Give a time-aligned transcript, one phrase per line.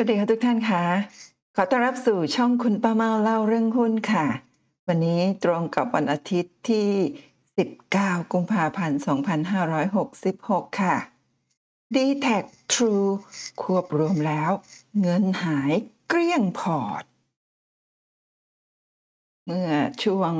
[0.00, 0.84] สวัสดีค่ะทุกท่านค่ะ
[1.56, 4.26] ขอต้อนรับสู่ช่องคุณป้าเมาเล่าเรื่องหุ้นค่ะ
[4.88, 6.88] วันนี้ตรงกับวันอาทิตย์ที่
[7.58, 9.00] 19 กุมภาพันธ์
[9.90, 10.96] 2566 ค่ะ
[11.94, 13.08] d t a c True
[13.62, 14.50] ควบรวมแล้ว
[15.00, 15.72] เงินหาย
[16.08, 17.04] เกลี้ยงพอร์ต
[19.46, 19.70] เมื่อ
[20.04, 20.32] ช่วง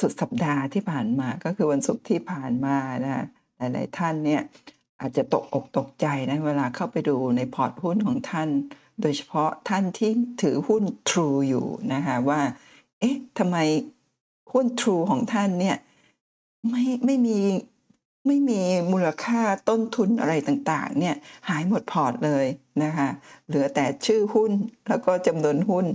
[0.00, 3.24] สุดสัปดาห์ที่ผ่านมาก็คือวันศุกร์ที่ผ่านมานะ
[3.56, 4.42] หลายๆท่านเนี่ย
[5.02, 8.48] อาจจะตกอกตกใจนะเวลาเข้าไปดูในพอร์ตหุ้นของท่าน
[9.00, 10.10] โดยเฉพาะท่านที่
[10.42, 12.40] ถือหุ้น True อยู่นะคะว่า
[13.00, 13.56] เอ๊ะทำไม
[14.52, 15.76] หุ้น True ของท่านเนี่ย
[16.70, 17.38] ไม่ไม่มี
[18.26, 18.60] ไม่มี
[18.92, 21.16] มูลค่าต้นทุนอะไรต่างๆเนี่ย
[21.48, 22.46] หายหมดพอร์ตเลย
[22.82, 23.08] นะคะ
[23.46, 24.52] เหลือแต่ชื่อหุ้น
[24.88, 25.86] แล้วก็จำนวนหุ้น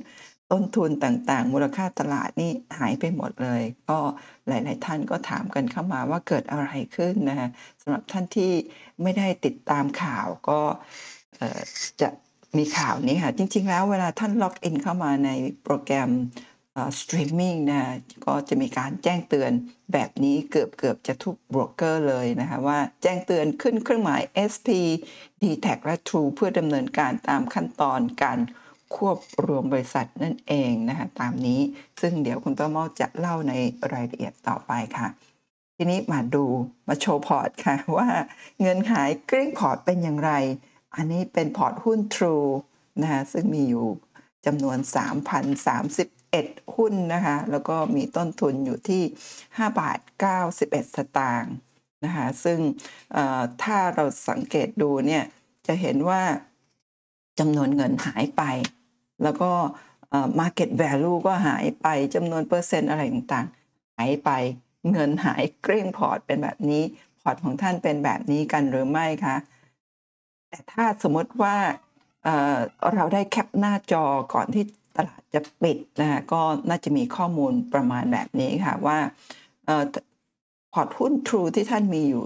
[0.52, 4.00] ต้นทุนต่างๆ มูลค่าตลาดนี่หายไปหมดเลย ก็
[4.48, 7.50] หลายๆท่านก็ถามกันเข้ามาว่าเกิดอะไรขึ้นนะคะ
[7.82, 8.52] สำหรับท่านที่
[9.02, 10.60] ไม่ได้ติดตามข่าวก็
[12.02, 12.10] จะ
[12.58, 15.30] มีข่าวนี้ค่ะ จริง ๆ แล้วเวลาท่านล็อกอินเข้ามาใน
[15.64, 16.10] โปรแกรม
[17.00, 17.84] สตรีมมิ่งนะ
[18.26, 19.52] ก็จะมีการแจ้งเตือน
[19.94, 24.68] แบบนี้เกือบเกือบจะทุกโบรกเกอร์เลยนะคะว่าแจ้งเตือนขึ้นเครื่องหมาย SP
[25.42, 28.40] d t a c และ True เพื่อดำเนินการตามขั้นตอนการ
[28.96, 31.60] ควบรวมบริษัทนั่นเองนะคะตามนี้
[32.02, 33.54] ซึ่งเดี๋ยวคุณป้าเมาจะเล่าใน
[33.94, 35.08] รายละเอียดต่อไปค่ะ
[35.78, 36.46] ทีนี้มาดู
[36.88, 38.08] มาโชว์พอร์ตค่ะว่า
[38.62, 40.32] เงินหายเกลี้ยงพอร์ตเป็นอย่างไร
[40.96, 42.50] อันนี้เป็นพอร์ตหุ้น True
[43.02, 43.88] นะคะซึ่งมีอยู่
[44.46, 44.78] จำนวน
[45.78, 49.04] 3,031 หุ้นนะคะแล้วก็มีต้นทุนอยู่ที่
[49.38, 50.00] 5 บาท
[50.48, 51.54] 91 สตางค์
[52.06, 52.60] นะคะซึ่ง
[53.64, 55.24] ถ้าเราสังเกตดูเนี่ย
[55.68, 56.22] จะเห็นว่า
[57.40, 58.44] จำนวนเงินหายไป
[59.24, 59.52] แล้วก็
[60.40, 64.30] market value ก็หายไปจำนวนเปอร์เซ็นต์อะไรต่างๆ หายไป
[64.92, 66.84] เงินหายเกลี้ยงพอร์ตเป็นแบบนี้
[67.22, 69.36] พอร์ตของท่านเป็นแบบนี้กันหรือไม่คะ
[70.56, 71.56] แต่ถ้าสมมติว่า
[72.94, 74.04] เราได้แคปหน้าจอ
[74.34, 74.64] ก่อนที่
[74.96, 78.98] ตลาดจะปิดนะก็น่าจะมีข้อมูลประมาณแบบนี้ค่ะว่า
[80.74, 82.24] พอร์ตหุ้น True ที่ท่านมีอยู่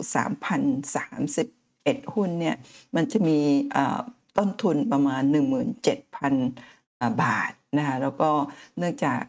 [1.25, 2.55] 3,031 หุ้นเนี่ย
[2.95, 3.39] มันจะมี
[4.37, 5.21] ต้นทุนประมาณ
[6.01, 8.29] 17,000 บาทนะคะแล้วก็
[8.77, 9.23] เนื่องจาก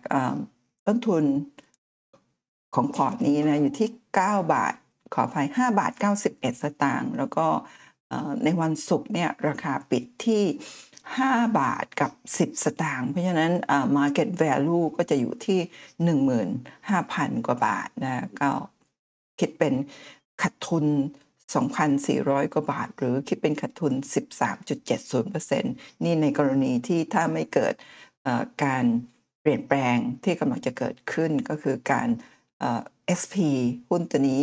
[0.87, 1.25] ต้นทุน
[2.75, 3.89] ของพอร์ตนี้นะอยู่ที่
[4.21, 4.75] 9 บาท
[5.15, 5.93] ขออภัย5บาท
[6.27, 7.47] 91 สตางค์แล้วก็
[8.45, 10.45] ในวันศุกร์เนี่ยราคาปิดที่
[10.99, 13.53] 5 บาทกับ 10 สตางค์เพราะฉะนั้น
[13.99, 15.61] market value ก็จะอยู่ที่
[16.53, 18.51] 15,000 กว่าบาทนะก็
[19.41, 19.75] คิดเป็น
[20.43, 20.87] ขาดทุน
[21.69, 23.93] 2,400 กว่าบาท หรือคิดเป็นขาดทุน
[24.79, 25.63] 13.70%
[26.05, 27.75] นี่ในกรณีที่ถ้าไม่เกิด
[28.65, 28.85] การ
[29.43, 32.09] เปลี่ยนแปลงที่กำลังจะเกิดขึ้นก็คือการ
[33.21, 33.37] SP
[33.89, 34.43] หุ้นตัวนี้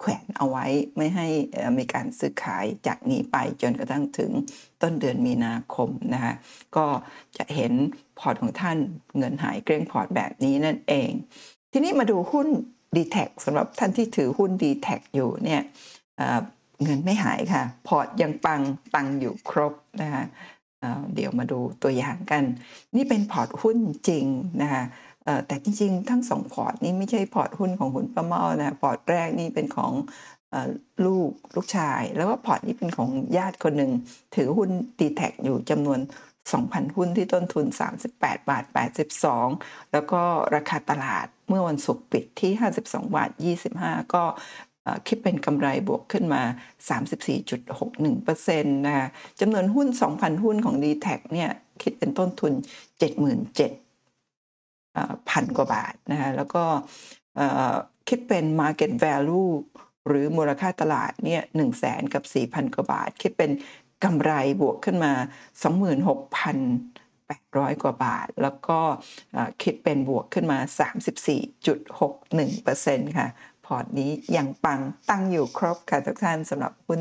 [0.00, 0.66] แขวนเอาไว้
[0.96, 1.26] ไม่ให้
[1.78, 4.30] มีการซื้อขายจากนี้ไปจนกระทั่งถึง
[4.82, 6.34] ต้นเดือนมีนาคมนะคะ
[6.76, 6.86] ก็
[7.36, 7.72] จะเห็น
[8.18, 8.78] พอร์ตของท่าน
[9.18, 11.10] เงินหายเกลี้ยงพอร์ตแบบนี้นั่นเอง
[11.72, 12.48] ทีนี้มาดูหุ้น
[12.96, 15.62] d t แทสำหรับท่านที่ถือหุ้น d t แทอยู่เนี่ย
[16.82, 18.60] เงินไม่หายค่ะ พอร์ตยังปัง
[18.94, 19.72] ตังอยู่ครบ
[20.02, 20.24] นะคะ
[21.14, 22.44] เดี๋ยวมาดูตัวอย่างกัน
[22.96, 23.78] นี่เป็นพอร์ตหุ้น
[24.08, 24.26] จริง
[24.62, 24.82] นะคะ
[25.46, 29.92] แต่จริงๆ ทั้งสองพอร์ตนี้ไม่ใช่พอร์ตหุ้นของคุณป้าเมานะพอร์ตแรกนี่เป็นของ
[31.06, 33.92] ลูกลูกชาย แล้วก็พอร์ตนี้เป็นของญาติคนหนึ่ง
[34.36, 36.00] ถือหุ้น DTAC อยู่จำนวน
[36.48, 37.66] 2,000 หุ้นที่ต้นทุน
[38.08, 38.64] 38 บาท
[39.28, 40.20] 82 แล้วก็
[40.54, 42.52] ราคาตลาดเมื่อวันศุกร์ปิดที่
[42.82, 43.30] 52 บาท
[43.72, 44.24] 25 ก็
[45.08, 46.42] คิดเป็นกำไรบวกขึ้นมา
[47.68, 49.06] 34.61%นะคะ
[49.40, 51.50] จำนวนหุ้น 2,000 หุ้นของ d t แทเนี่ย
[51.82, 52.52] คิดเป็นต้นทุน
[53.00, 53.87] 77,000
[55.30, 56.64] พันกว่าบาทนะคะแล้วก็
[58.08, 59.50] คิดเป็น market value
[60.06, 63.50] หรือมูลค่าตลาดเนี่ยหนึ่งแสนกับ 4,000 กว่าบาท คิดเป็น
[64.04, 65.12] กำไรบวกขึ้นมา
[66.48, 68.78] 26,800 กว่าบาท แล้วก็
[69.62, 70.58] คิดเป็นบวกขึ้นมา
[71.78, 73.28] 34.61%ค่ะ
[73.68, 74.80] พอร์ตนี้ยังปัง
[75.10, 77.00] ตั้งอยู่ครบค่ะทุกท่านสำหรับหุ้น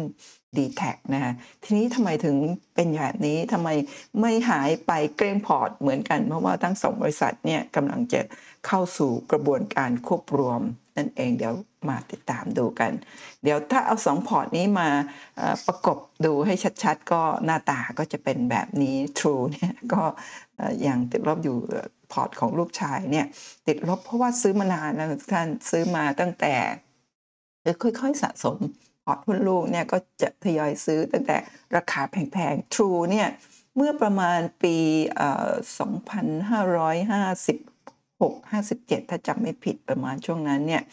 [0.57, 0.83] d t แท
[1.13, 1.33] นะคะ
[1.63, 2.35] ทีนี้ทำไมถึง
[2.75, 3.69] เป็นแบบนี้ทำไม
[4.21, 8.21] ไม่หายไปเกลี้ยงพอร์ตเหมือนกัน เพราะว่าทั้งสองบริษัทเนี่ยกำลังจะ
[8.67, 10.61] เข้าสู่กระบวนการควบรวม
[10.97, 11.53] นั่นเองเดี๋ยว
[11.89, 12.91] มาติดตามดูกัน
[13.43, 14.89] เดี๋ยวถ้าเอาสองพอร์ตนี้มา
[15.67, 16.53] ประกบดูให้
[16.83, 20.01] ชัดๆ ก็หน้าตาก็จะเป็นแบบนี้ True เนี่ยก็
[20.59, 21.57] ยังติดลบอยู่
[22.11, 23.25] พอร์ตของลูกชายเนี่ย
[23.67, 26.55] ติดลบเพราะว่าซื้อมานานแล้วท่านซื้อมาตั้งแต่
[27.83, 28.57] ค่อยๆสะสม
[29.05, 31.37] พอร์ตหุ้นลูกเนี่ยก็จะทยอยซื้อตั้งแต่
[31.75, 33.27] ราคาแพงๆ True เนี่ย
[33.75, 34.77] เมื่อประมาณปี
[35.75, 40.83] 2556 57 ถ้าจำไม่ผิดประมาณช่วงนั้นเนี่ย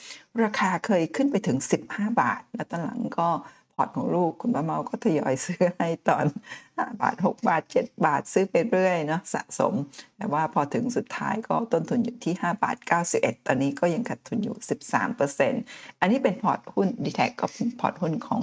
[0.43, 1.59] ราคาเคยขึ้นไปถึง
[1.89, 3.29] 15 บาท แล้วตอนหลังก็
[3.77, 6.27] พอร์ตของลูก คุณป้าเมาก็ทยอยซื้อให้ตอน
[6.63, 9.75] 5 บาท 6 บาท 7 บาทซื้อไปเรื่อยเนาะสะสม
[10.17, 12.77] แต่ว่าพอถึงสุดท้ายก็ต้นทุนอยู่ที่ 5 บาท
[13.13, 14.57] 91 ตอนนี้ก็ยังขาดทุนอยู่
[15.29, 18.43] 13%อันนี้เป็นพอร์ตหุ้น d t แทก็เป็นพอร์ตหุ้นของ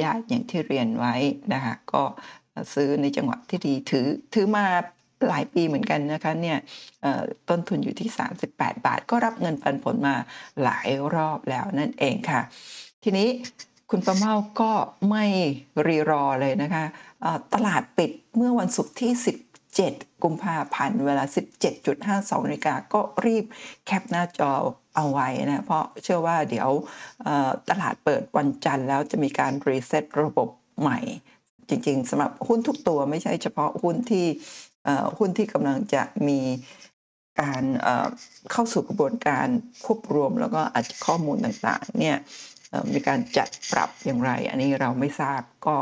[0.00, 1.14] ญาติอย่างที่เรียนไว้
[1.52, 2.02] นะคะก็
[2.74, 4.66] ซื้อในจังหวะที่ดีถือถือมา
[5.28, 6.58] หลายปีเหมือนกันนะคะเนี่ย
[7.48, 8.08] ต้นทุนอยู่ที่
[8.46, 10.14] 38 บาท ก็รับเงินปันผลมา
[10.62, 12.40] หลายรอบแล้วนั่นเองค่ะ
[13.04, 13.28] ทีนี้
[13.90, 14.72] คุณป้าเมาก็
[15.10, 15.24] ไม่
[15.86, 16.84] รีรอเลยนะคะ
[17.54, 19.12] ตลาดปิดเมื่อวันศุกร์ที่
[19.68, 21.24] 17 กุมภาพันธ์เวลา
[21.84, 23.44] 17.52นาฬิกาก็รีบ
[23.86, 24.52] แคปหน้าจอ
[24.96, 26.70] เอาไว้นะ เพราะเชื่อว่าเดี๋ยว
[27.70, 30.48] ตลาดเปิดวันจันทร์แล้วจะมีการรีเซ็ตระบบ
[30.80, 30.98] ใหม่
[31.68, 34.26] จริงๆสำหรับหุ้นทุกตัวไม่ใช่เฉพาะหุ้นที่
[35.18, 36.40] หุ้นที่กำลังจะมี
[37.40, 37.64] การ
[38.52, 39.46] เข้าสู่กระบวนการ
[39.84, 42.16] ควบรวมแล้วก็อาจจะข้อมูลต่างๆเนี่ย
[42.92, 45.76] มีการจัดปรับอย่างไร อันนี้เราไม่ทราบก็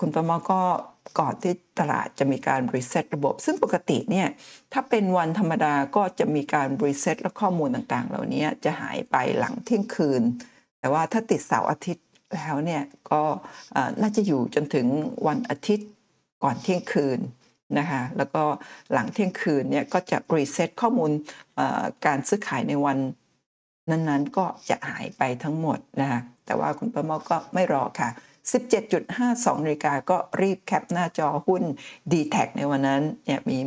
[0.00, 0.62] คุณป้าเมาก็
[1.20, 4.28] ก่อนที่ตลาดจะมีการรีเซ็ตระบบ ซึ่งปกติเนี่ย
[4.72, 10.22] ถ้าเป็นวันธรรมดาก็จะมีการรีเซ็ตและข้อมูลต่างๆ เหล่านี้จะหายไปหลังเที่ยงคืน
[10.80, 13.22] แต่ว่าถ้าติดเสาร์อาทิตย์แล้วเนี่ยก็
[14.02, 14.86] น่าจะอยู่จนถึง
[15.26, 15.88] วันอาทิตย์
[16.42, 17.18] ก่อนเที่ยงคืน
[17.78, 18.42] นะคะแล้วก็
[18.92, 21.10] หลังเที่ยงคืนเนี่ยก็จะรีเซ็ตข้อมูล
[22.06, 22.98] การซื้อขายในวัน
[23.90, 28.08] นั้นๆ ก็จะหายไปทั้งหมดนะคะแต่ว่าคุณประมอก็ไม่รอค่ะ
[28.86, 31.62] 17.52นาฬิกาก็รีบแคปหน้าจอหุ้น
[32.12, 33.58] d t แทในวันนั้นเนี่ยมี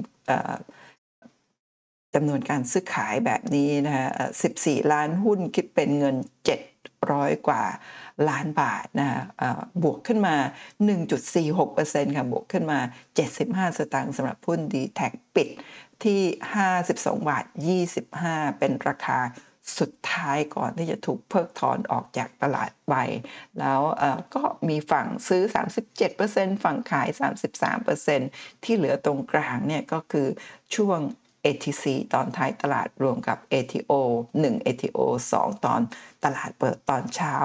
[2.14, 4.08] จำนวนการซื้อขายแบบนี้นะคะ
[4.50, 6.16] 14 ล้านหุ้นคิดเป็นเงิน
[6.82, 7.64] 700 กว่า
[8.30, 9.08] ล้านบาทนะ
[9.84, 10.36] บวกขึ้นมา
[11.26, 12.80] 1.46%ค่ะ บวกขึ้นมา
[13.30, 15.02] 75 สตางค์สำหรับหุ้น d t แท
[15.36, 15.50] ปิด
[16.04, 16.22] ที่
[16.76, 17.46] 52 บาท
[18.02, 19.20] 25 เป็นราคา
[19.80, 22.94] สุดท้ายก่อนที่จะถูกเพิกถอนออกจากตลาดไป
[23.60, 23.82] แล้ว
[24.36, 25.44] ก็มีฝั่งซื้อ
[26.04, 27.08] 37%ฝั่งขาย
[27.86, 30.28] 33%ที่เหลือตรงกลางเนี่ยก็คือ
[30.76, 31.00] ช่วง
[31.46, 33.92] ATC ตอนท้ายตลาดรวมกับ ATO
[34.34, 35.00] 1 ATO
[35.34, 35.82] 2 ตอน
[36.24, 37.36] ตลาดเปิดตอนเช้า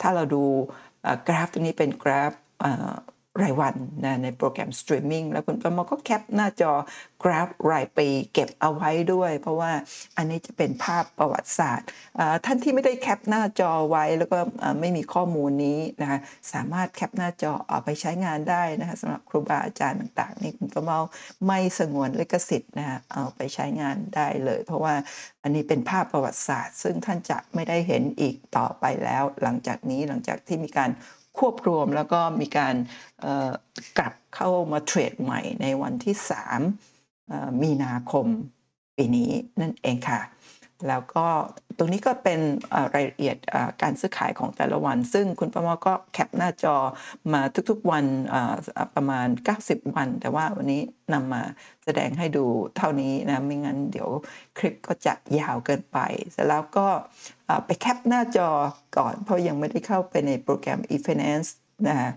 [0.00, 0.44] ถ้าเราดู
[1.28, 2.32] กราฟตัวนี้เป็นกราฟ
[3.42, 6.72] รายวันนะในโปรแกรมสตรีมมิ่งแล้วคุณป้าเมาก็แคปหน้าจอ
[7.22, 9.72] กราฟรายปีเก็บเอาไว้ด้วย เพราะว่า
[10.16, 11.86] อันนี้จะเป็นภาพประวัติศาสตร์
[12.44, 14.38] ท่านที่ไม่ได้แคปหน้าจอไว้แล้วก็
[14.80, 16.18] ไม่มีข้อมูลนี้นะคะ
[16.52, 20.98] สามารถแคปหน้าจอเอาไปใช้งานได้นะคะสำหรับครูบาอาจารย์ต่าง ๆ นี่คุณป้าเมา
[21.46, 24.94] ไม่สงวนลิขสิทธิ์นะคะเอาไปใช้งานได้เลย เพราะว่า
[25.42, 30.90] อันนี้เป็นภาพประวัติศาสตร์ ซึ่งท่านจะไม่ได้เห็นอีกต่อไปแล้ว หลังจากนี้หลังจากที่มีการ
[31.38, 32.74] ควบรวมแล้วก็มีการ
[33.98, 36.14] กลับเข้ามาเทรดใหม่ในวันที่
[36.88, 38.26] 3 มีนาคม
[38.96, 40.20] ปีนี้นั่นเองค่ะ
[40.88, 41.26] แล้วก็
[41.78, 42.40] ตรงนี้ก็เป็น
[42.94, 43.36] รายละเอียด
[43.82, 46.76] การซื้อขายของแต่ละวัน ซึ่งคุณประมอก็แคปหน้าจอ
[47.32, 47.40] มา
[47.70, 48.04] ทุกๆวัน
[48.94, 49.26] ประมาณ
[49.60, 50.82] 90 วัน แต่ว่าวันนี้
[51.12, 51.42] นำมา
[51.84, 52.44] แสดงให้ดู
[52.76, 54.08] เท่านี้นะ ไม่งั้นเดี๋ยว
[54.58, 55.98] คลิปก็จะยาวเกินไป
[56.32, 56.86] เสร็จแล้วก็
[57.66, 58.48] ไปแคปหน้าจอ
[58.96, 61.48] ก่อน เพราะยังไม่ได้เข้าไปในโปรแกรม e-finance
[61.88, 62.10] นะ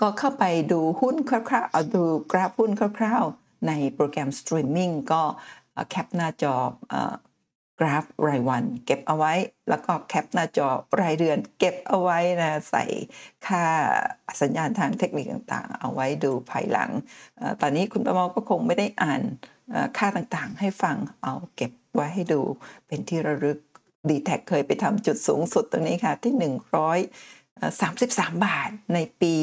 [0.00, 5.22] ก็เข้าไปดูหุ้นคร่าวๆเอาดูกราฟหุ้นคร่าวๆ ในโปรแกรมสตรีมมิ่งก็
[5.90, 6.54] แคปหน้าจอ
[7.78, 9.32] กราฟรายวัน เก็บเอาไว้
[9.68, 10.68] แล้วก็แคปหน้าจอ
[11.00, 12.84] รายเดือน เก็บเอาไว้นะใส่
[13.46, 13.64] ค่า
[14.40, 16.90] สัญญาณทางเทคนิคต่างๆ เอาไว้ดูภายหลัง
[17.60, 19.22] ตอนนี้คุณประมอก็คงไม่ได้อ่าน
[19.98, 22.40] ค่าต่างๆ ให้ฟังเอาเก็บไว้ให้ดู
[22.86, 23.58] เป็นที่ระลึก
[24.08, 26.34] ดีแท็เคยไปทำจุดสูงสุดตรงนี้ค่ะ ที่
[27.60, 29.36] 133 บาทในปี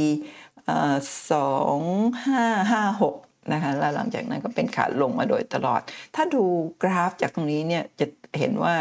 [2.78, 5.82] 2556 นะคะ แล้วหลังจากนั้นก็เป็นขาลงมาโดยตลอด
[6.16, 6.44] ถ้าดู
[6.84, 8.06] กราฟจากตรงนี้เนี่ย จะ
[8.40, 8.76] เห็นว่า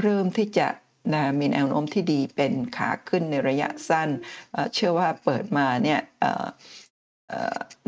[0.00, 0.66] เริ่มที่จะ
[1.14, 4.08] นะมีแนวโน้มที่ดีเป็นขาขึ้นในระยะสั้น
[4.74, 6.00] เชื่อว่าเปิดมาเนี่ย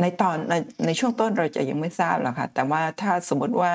[0.01, 0.55] ในตอนใน
[0.87, 3.73] ในช่วงต้นเราจะยังไม่ทราบหรอกค่ะแต่ว่าถ้าสมมติว่า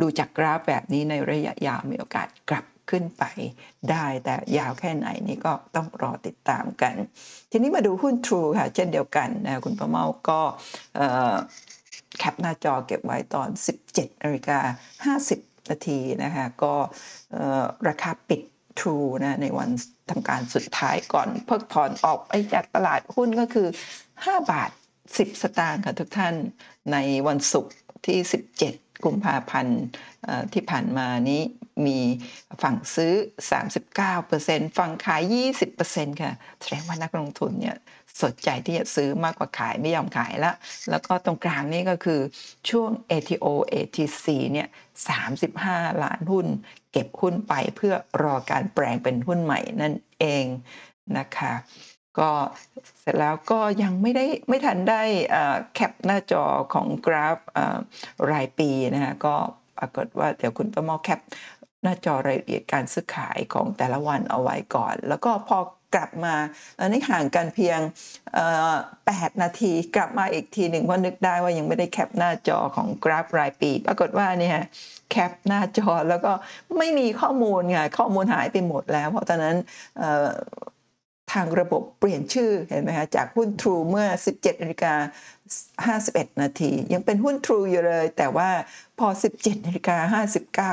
[0.00, 3.24] ดูจากกราฟแบบนี้ในระยะยาวมีโอกาสกลับขึ้นไป
[3.90, 6.94] ได้แต่ยาวแค่ไหนนี่ก็ต้องรอติดตามกัน
[7.50, 10.40] ทีนี้มาดูหุ้น True ค่ะ เช่นเดียวกันนะคุณประเมาก็
[12.18, 13.48] แคปหน้าจอเก็บไว้ตอน
[13.88, 16.74] 17นาฬิกา50 นาทีนะคะก็
[17.88, 18.42] ราคาปิด
[18.80, 19.68] True นะในวัน
[20.10, 23.68] ทำการสุดท้ายก่อนเพิกถอนออกไปจากตลาดหุ้นก็คือ
[24.26, 24.70] 5 บาท
[25.06, 26.34] 10 สตางค์ค่ะทุกท่าน
[26.92, 26.96] ใน
[27.28, 27.72] วันศุกร์
[28.06, 28.18] ที่
[28.62, 29.80] 17 กุมภาพันธ์
[30.52, 31.42] ที่ผ่านมานี้
[31.86, 31.98] มี
[32.62, 33.14] ฝั่งซื้อ
[33.96, 35.22] 39%ฝั่งขาย
[35.72, 37.76] 20%ค่ะแสดงว่านักลงทุนเนี่ย
[38.22, 40.52] สนใจที่จะซื้อมากกว่าขายไม่ยอมขายละ
[40.90, 42.20] แล้วก็ตรงกลางนี่ก็คือ
[42.70, 44.68] ช่วง ATO ATC เนี่ย
[45.34, 46.46] 35 ล้านหุ้น
[46.92, 50.44] เก็บหุ้นไปเพื่อรอการแปลงเป็นหุ้นใหม่นั่นเอง
[51.18, 51.52] นะคะ
[52.20, 52.30] ก็
[53.00, 55.02] เสร็จแล้วก็ยังไม่ได้ไม่ทันได้
[55.74, 56.44] แคปหน้าจอ
[56.74, 57.38] ของกราฟ
[58.30, 59.34] รายปีนะคะก็
[59.78, 61.20] ปรากฏว่าเดี๋ยวคุณประมาแคป
[61.82, 65.58] หน้าจอรายละเอียดการซื้อขายของแต่ละวันเอาไว้ก่อน แล้วก็พอ
[65.94, 66.34] กลับมา
[66.80, 67.80] อันนี้ห่างกันเพียง
[68.60, 74.58] 8 นาทีกลับมาอีกทีหนึ่งเพราะนึกได้ว่ายังไม่ได้แคปหน้าจอของกราฟรายปี ปรากฏว่าเนี่ย
[75.10, 76.32] แคปหน้าจอแล้วก็
[76.78, 79.56] ไม่มีข้อมูลไงข้อมูลหายไปหมดแล้ว เพราะตอนนั้น
[81.32, 84.94] ทางระบบเปลี่ยนชื่อเห็นไหมคะจากหุ้น True เมื่อ 17นาฬิกา
[85.96, 88.50] 51 นาที ยังเป็นหุ้น True อยู่เลย แต่ว่า
[88.98, 89.06] พอ
[89.38, 90.22] 17นาฬิกา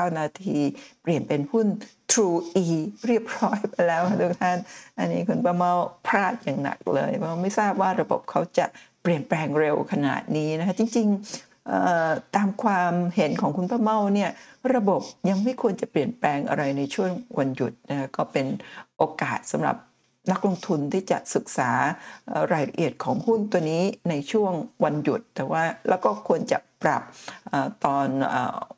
[0.08, 0.58] 59 นาที
[1.02, 1.66] เปลี่ยนเป็นหุ้น
[2.12, 2.66] True E
[3.06, 4.58] เรียบร้อยไปแล้วค่ะทุกท่าน
[4.98, 5.72] อันนี้คุณประเมา
[6.06, 8.66] พลาดอย่างหนักเลยเพราะไม่ทราบว่าระบบเขาจะ
[9.02, 14.30] เปลี่ยนแปลงเร็วขนาดนี้นะคะจริงๆตามความเห็นของคุณประเมาเนี่ย
[14.74, 18.46] ระบบยังไม่ควรจะเปลี่ยนแปลงอะไรในช่วงวันหยุดนะคะก็เป็น
[18.96, 19.76] โอกาสสำหรับ
[20.30, 21.70] นักลงทุนที่จะศึกษา
[22.52, 24.52] รายละเอียดของหุ้นตัวนี้ในช่วง
[24.84, 27.02] วันหยุด แต่ว่าแล้วก็ควรจะปรับ
[27.84, 28.08] ตอน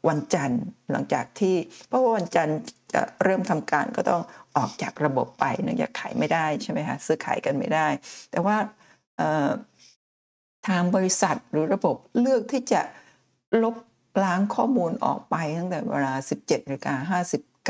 [0.08, 0.62] วันจันทร์
[0.92, 1.56] หลังจากที่
[1.88, 2.58] เพราะว่าวันจันทร์
[2.94, 4.22] จะเริ่มทำการก็ต้อง
[4.56, 7.86] ออกจากระบบไปเนื่องจากขายไม่ได้ใช่ไหมคะซื้อขายกันไม่ได้
[8.30, 8.56] แต่ว่า
[10.68, 12.80] ทางบริษัทหรือระบบเลือกที่จะ
[13.62, 13.76] ลบ
[14.24, 16.94] ล้างข้อมูลออกไปตั้งแต่เวลา 17นาฬิกา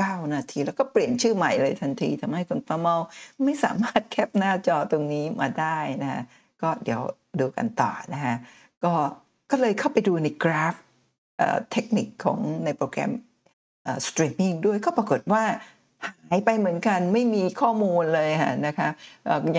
[0.07, 2.97] 9 นาที แล้วก็เปลี่ยนชื่อใหม่เลยทันทีทำให้คุณป้าเมา
[3.45, 6.23] ไม่สามารถแคปหน้าจอตรงนี้มาได้นะ
[6.63, 7.01] ก็เดี๋ยว
[7.41, 8.37] ดูกันต่อนะฮะ
[8.85, 8.93] ก็
[9.51, 10.75] ก็เลยเข้าไปดูในกราฟ
[11.73, 13.13] เทคนิคของในโปรแกรม
[14.07, 15.45] สตรีมมิ่งด้วยก็ปรากฏว่า
[16.31, 18.89] หายไปเหมือนกันไม่มีข้อมูลเลยค่ะนะคะ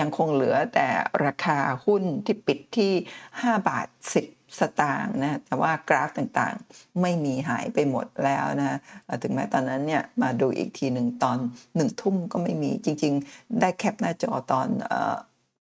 [0.00, 0.86] ยังคงเหลือแต่
[1.24, 2.92] ราคาหุ้นที่ปิดที่
[3.28, 3.88] 5 บาท
[4.20, 8.78] 10 สตางค์นะแต่ว่ากราฟต่างๆ ไม่มีหายไปหมดแล้วนะ
[9.22, 11.38] ถึงแม้ตอนนั้นเนี่ยมาดูอีกทีหนึ่งตอน
[11.76, 14.68] หนึ่งทุ่มก็ไม่มีจริง ๆ ได้แคปหน้าจอตอน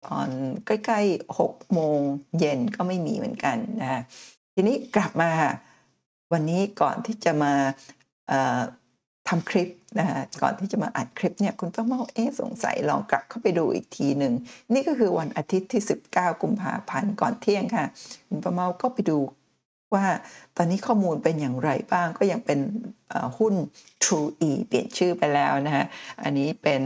[0.08, 0.28] ตอน
[0.66, 2.00] ใกล้ๆ6โมง
[2.40, 4.02] เย็นก็ไม่มีเหมือนกันนะ
[4.54, 5.32] ทีนี้กลับมา
[6.32, 7.54] วันนี้ก่อนที่จะมา
[9.32, 9.70] ทำคลิป
[10.00, 14.34] นะฮะก่อนที่จะมาอัดคลิปเนี่ยคุณป้าเมาเอ๊สงสัยลองกลับเข้าไปดูอีกทีหนึ่ง
[14.74, 15.82] นี่ก็คือวันอาทิตย์ที่
[16.14, 17.86] 19 กุมภาพันธ์ก่อนเที่ยงค่ะ
[18.28, 19.20] คุณป้าเมาก็ไปดู
[19.94, 20.06] ว่า
[20.58, 22.60] ตอนนี้ข้อมูลเป็นอย่างไรบ้างก็ยังเป็น
[23.38, 23.54] หุ้น
[24.04, 25.86] True E เปลี่ยนชื่อไปแล้วนะฮะ
[26.24, 26.82] อันนี้เป็น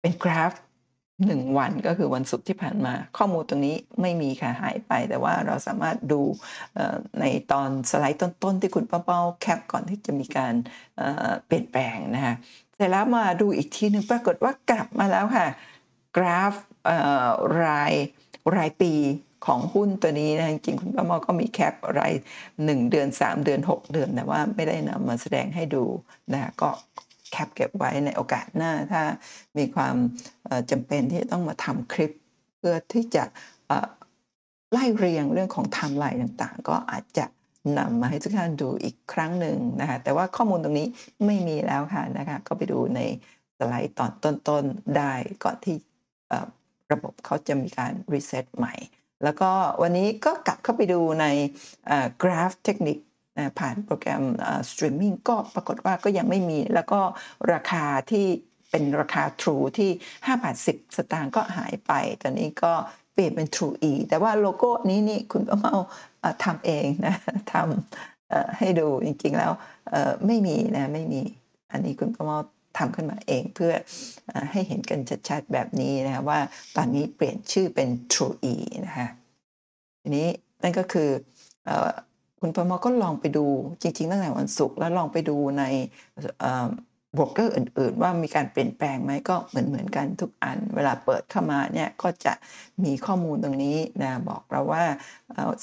[0.00, 0.52] เป็นกราฟ
[1.24, 6.20] หนึ่งวันก็คือวันศุกร์ที่ผ่านมา ข้อมูลตรงนี้ไม่มีค่ะหายไป แต่ว่าเราสามารถดู
[7.20, 10.54] ในตอนสไลด์ต้นๆ ที่คุณป้าเป้าแคปก่อนที่จะมีการ
[11.46, 12.34] เปลี่ยนแปลงนะคะ
[12.76, 15.46] เสร็จแล้วมาดูอีกทีหนึ่งปรากฏว่ากลับมาแล้วค่ะ
[16.16, 16.54] กราฟ
[17.62, 17.92] ราย
[18.56, 18.92] รายปี
[19.46, 22.12] ของหุ้นตัวนี้นะจริงๆคุณป้าเมาก็มีแคปราย
[22.50, 25.84] 1เดือน 3 เดือน 6 เดือนแต่ว่าไม่ได้นำมาแสดงให้ดู
[26.32, 26.70] นะก็
[27.30, 29.02] แคปเก็บไว้ในโอกาสหน้า ถ้า
[29.58, 29.94] มีความ
[30.70, 32.12] จำเป็นที่ต้องมาทำคลิป
[32.58, 33.24] เพื่อที่จะ
[34.72, 37.26] ไล่เรียงเรื่องของไทม์ไลน์ต่างๆ ก็อาจจะ
[37.78, 40.88] นำมาให้ทุกท่านดูอีกครั้งหนึ่งนะคะแต่ว่าข้อมูลตรงนี้
[41.26, 43.00] ไม่มีแล้วค่ะนะคะก็ไปดูใน
[43.58, 44.12] สไลด์ตอน
[44.48, 45.12] ต้นๆได้
[45.44, 45.76] ก่อนที่
[46.92, 48.74] ระบบเขาจะมีการ reset ใหม่
[49.24, 49.50] แล้วก็
[49.82, 51.26] วันนี้ก็กลับเข้าไปดูใน
[52.22, 52.98] กราฟเทคนิค
[53.58, 54.22] ผ่านโปรแกรม
[54.70, 57.00] สตรีมมิ่งก็ปรากฏว่าก็ยังไม่มี แล้วก็
[57.52, 58.26] ราคาที่
[58.70, 62.72] เป็นราคา True ที่5บาท10 สตางค์ก็หายไป ตอนนี้ก็
[63.12, 65.74] เปลี่ยนเป็น True E แต่ว่าโลโก้นี้นี่คุณป้าโม
[66.44, 67.14] ทำเองนะ
[67.52, 69.52] ทำให้ดูจริงๆแล้ว
[70.26, 71.22] ไม่มีนะไม่มี
[71.72, 72.38] อันนี้คุณป้าโม
[72.78, 73.72] ทำขึ้นมาเองเพื่อ
[74.50, 76.40] ให้เห็นกันชัดๆแบบนี้นะว่า
[76.76, 78.54] ตอนนี้เปลี่ยนชื่อเป็น True E
[78.86, 79.08] นะคะ
[80.02, 80.28] ทีนี้
[80.62, 81.10] นั่นก็คือ
[82.46, 83.46] คุณปมก็ลองไปดู
[83.82, 85.64] จริงๆตั้งแต่วันศุกร์แล้วลองไปดูใน
[87.18, 92.34] บรกเกอร์อื่น ๆ ว่ามีการเปลี่ยนแปลงไหมก็เหมือนเหมือนกันทุกอัน เวลาเปิดเข้ามาเนี่ยก็จะ
[92.84, 94.84] มีข้อมูลตรงนี้นะบอกเราว่า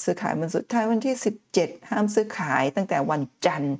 [0.02, 1.14] ซื้อขายมันสุดท้ายวันที่
[1.54, 3.76] 17 ห้ามซื้อขายตั้งแต่วันจันทร์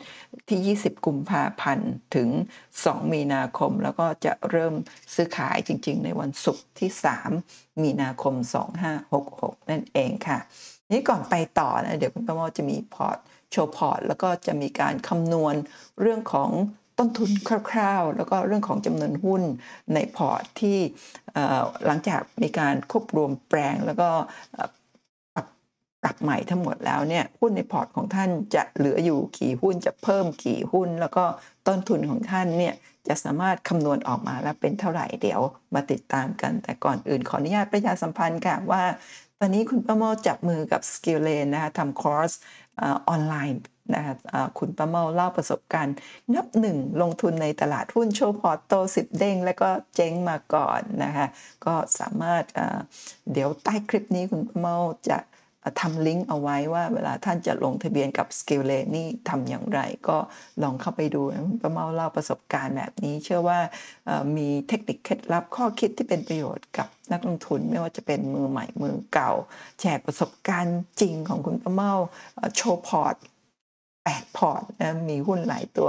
[0.48, 2.28] ที่ 20 กุมภาพันธ์ถึง
[2.70, 4.74] 2 มีนาคม แล้วก็จะเริ่ม
[5.14, 6.90] ซื้อขายจริง ๆ ในวันศุกร์ที่
[7.36, 8.34] 3 มีนาคม
[9.02, 10.38] 2566 นั่นเองค่ะ
[10.94, 13.18] นี่ก่อนไปต่อนะเดี๋ยวคุณป้าโมจะมีพอร์ต
[13.50, 15.54] โชว์พอร์ตแล้วก็จะมีการคำนวณ
[16.00, 16.50] เรื่องของ
[16.98, 17.30] ต้นทุน
[17.70, 19.42] คร่าวๆ แล้วก็เรื่องของจำนวนหุ้น
[19.94, 20.78] ในพอร์ตที่
[21.86, 24.08] หลังจากมีการควบรวมแปลงแล้วก็
[25.34, 25.46] ปรับ
[26.02, 31.24] ปรับใหม่ทั้งหมดแล้วเนี่ยหุ้นในพอร์ตของท่านจะเหลืออยู่กี่หุ้นจะเพิ่มกี่หุ้น แล้วก็
[31.66, 32.74] ต้นทุนของท่านเนี่ย
[33.08, 35.40] จะสามารถคำนวณออกมาแล้วเป็นเท่าไหร่เดี๋ยว
[35.74, 38.82] มาติดตามกัน แต่ก่อนอื่นขออนุญาตประชาสัมพันธ์ค่ะว่า
[39.38, 42.30] ตอนนี้คุณป้าโมจับมือกับ SkillLane นะคะทำคอร์ส
[42.82, 44.14] ออนไลน์นะคะ
[44.58, 45.94] คุณป้าโมเล่าประสบการณ์
[46.34, 51.26] นับหนึ่งลงทุนในตลาดหุ้นโชว์พอร์ตโต10เด้ง แล้วก็เจ๊งมาก่อนนะคะ
[51.66, 52.44] ก็สามารถ
[53.32, 54.76] เดี๋ยวใต้คลิปนี้คุณป้าโม
[55.08, 55.18] จะ
[55.80, 60.16] ทำลิงก์เอาไว้ว่าเวลาท่านจะลงทะเบียนกับ s k i l l a นี่ทำอย่างไร ก็
[60.62, 63.58] ลองเข้าไปดูคุณป้าโมเล่าประสบการณ์แบบนี้ เชื่อว่า
[64.36, 69.32] มีเทคนิคเคล็ดลับข้อคิดที่เป็นประโยชน์กับนักลงทุนไม่ว่าจะเป็นมือใหม่มือเก่า
[69.80, 71.92] แชร์ประสบการณ์จริงของคุณป้าโม
[72.56, 73.14] โชว์พอร์ต
[73.74, 75.88] 8พอร์ตนะมีหุ้นหลายตัว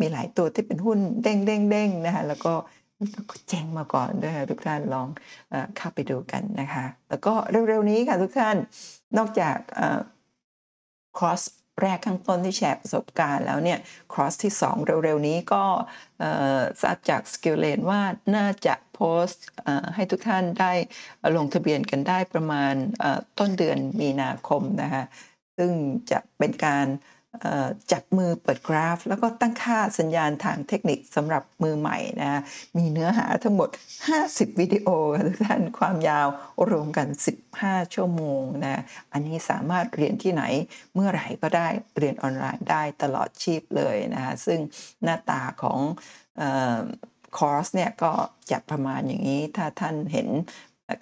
[0.00, 2.54] มีหลายตัวที่เป็นหุ้นเด้งเด้งเด้งนะคะแล้วก็
[3.10, 5.08] แล้วก็เจ๊งมาก่อนด้วยค่ะทุกท่านลอง
[5.76, 7.34] เข้าไปดูกันนะคะ แล้วก็
[7.68, 8.56] เร็วๆนี้ค่ะทุกท่าน
[9.16, 9.56] นอกจาก
[11.18, 11.40] คอร์ส
[11.82, 13.78] แรกข้างต้นที่แชร์ประสบการณ์แล้วเนี่ย
[14.12, 15.64] คอร์สที่ 2 เร็วๆนี้ก็
[16.82, 18.00] ทราบจาก s k i l l a n ว่า
[18.36, 19.44] น่าจะโพสต์
[19.94, 20.72] ให้ทุกท่านได้
[21.36, 22.74] ลงทะเบียนกันได้ประมาณ
[23.38, 25.04] ต้นเดือนมีนาคมนะคะ
[25.56, 25.72] ซึ่ง
[26.10, 26.86] จะเป็นการ
[27.92, 32.40] จับมือเปิดกราฟ แล้วก็ตั้งค่าสัญญาณทางเทคนิคสำหรับมือใหม่นะ
[32.76, 33.68] มีเนื้อหาทั้งหมด
[34.14, 34.88] 50 วิดีโอ
[35.26, 36.26] ทุกท่านความยาว
[36.70, 37.08] รวมกัน
[37.50, 40.42] 15 ชั่วโมงนะอันนี้สามารถเรียนที่ไหน
[40.94, 44.60] เมื่อไหร่ก็ได้เรียนออนไลน์ได้ตลอดชีพเลยนะซึ่ง
[45.02, 45.80] หน้าตาของ
[46.40, 46.42] อ
[46.76, 46.78] อ
[47.38, 48.12] คอร์สเนี่ยก็
[48.50, 50.28] จะประมาณอย่างนี้ถ้าท่านเห็น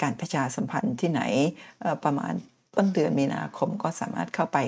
[0.02, 1.22] การประชาสัมพันธ์ที่ไหน
[2.04, 2.34] ประมาณ
[2.74, 4.58] ต้นเดือนมีนาคมก็สามารถเข้าไป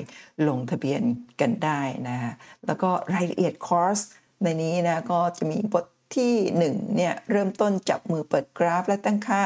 [0.49, 1.03] ลงทะเบียน
[1.41, 2.33] กันได้นะฮะ
[2.67, 3.99] แล้วก็รายละเอียดคอร์ส
[4.43, 5.85] ในนี้นะก็จะมีบท
[6.17, 6.35] ที่
[6.71, 9.43] 1เนี่ยเริ่มต้นจับมือเปิดกราฟ และตั้งค่า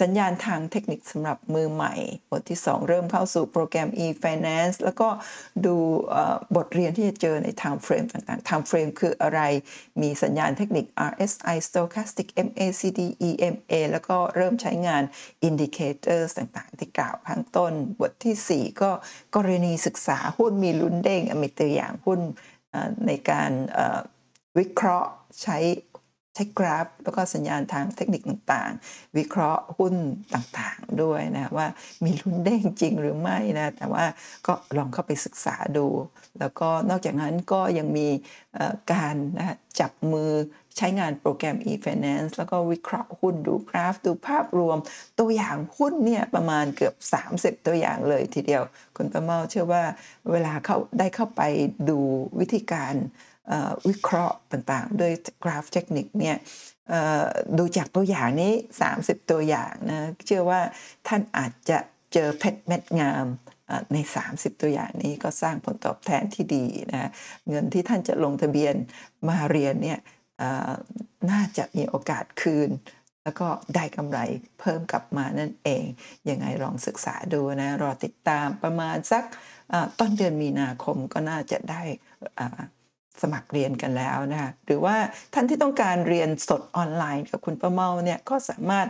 [0.00, 1.94] สัญญาณทางเทคนิคสำหรับมือใหม่
[2.30, 5.08] บทที่ 2 เริ่มเข้าสู่โปรแกรม e-finance แล้วก็
[5.66, 5.76] ดู
[6.56, 9.40] บทเรียนที่จะเจอใน time frame ต่างๆ time frame คืออะไร
[10.02, 15.02] มีสัญญาณเทคนิค RSI stochastic MACD EMA แล้วก็เริ่มใช้งาน
[15.48, 18.90] indicators ต่างๆ ที่กล่าวข้างต้น บททีสี่4 ก็
[19.36, 22.20] กรณีศึกษาหุ้นมีลุ้นเด้งมีตัวอย่างหุ้น
[23.06, 23.50] ในการ
[24.58, 25.10] วิเคราะห์
[25.42, 25.58] ใช้
[26.40, 29.94] ใช้กราฟแล้วก็สัญญาณทางเทคนิคต่างๆ วิเคราะห์หุ้น
[30.34, 31.66] ต่างๆด้วยนะว่า
[32.04, 34.04] มีลุ้นเด้งจริงหรือไม่นะแต่ว่า
[34.46, 35.86] ก็ลองเข้าไปศึกษาดู
[36.38, 38.08] แล้วก็นอกจากนั้นก็ยังมี
[38.92, 40.30] การนะจับมือ
[40.76, 44.78] ใช้งานโปรแกรม e-finance แล้วก็วิเคราะห์หุ้นดูกราฟ ดูภาพรวม
[45.18, 46.94] ตัวอย่างหุ้นเนี่ยประมาณเกือบ
[47.30, 48.62] 30 ตัวอย่างเลยทีเดียว
[48.96, 49.82] คุณประเมาเชื่อว่า
[50.32, 51.42] เวลาเข้าได้เข้าไป
[51.88, 51.98] ดู
[52.40, 52.94] วิธีการ
[53.88, 55.12] วิเคราะห์ต่างๆ ด้วย
[55.44, 56.36] กราฟเทคนิคเนี่ย
[57.58, 58.52] ดูจากตัวอย่างนี้
[58.92, 60.60] 30 ตัวอย่างนะเชื่อว่า
[61.08, 61.78] ท่านอาจจะ
[62.12, 63.26] เจอเพชรเม็ดงาม
[63.68, 63.96] อ่าใน
[64.28, 67.10] 30 ตัวอย่างนี้ก็สร้างผลตอบแทนที่ดีนะ
[67.48, 68.74] เงินที่ท่านจะลงทะเบียน
[69.28, 69.98] มาเรียนเนี่ย
[71.30, 72.70] น่าจะมีโอกาสคืน
[73.24, 74.18] แล้วก็ได้กำไร
[74.60, 75.84] เพิ่มกลับมานั่นเอง
[76.28, 79.24] ยังไงลองศึกษาดูนะ รอติดตามประมาณสัก
[79.98, 81.82] ต้นเดือนมีนาคมก็น่าจะได้
[83.22, 84.96] สมัครเรียนกันแล้วนะคะหรือว่า
[85.34, 88.86] ท่านที่ต้องการเรียนสดออนไลน์กับคุณประเมาเนี่ยก็สามารถ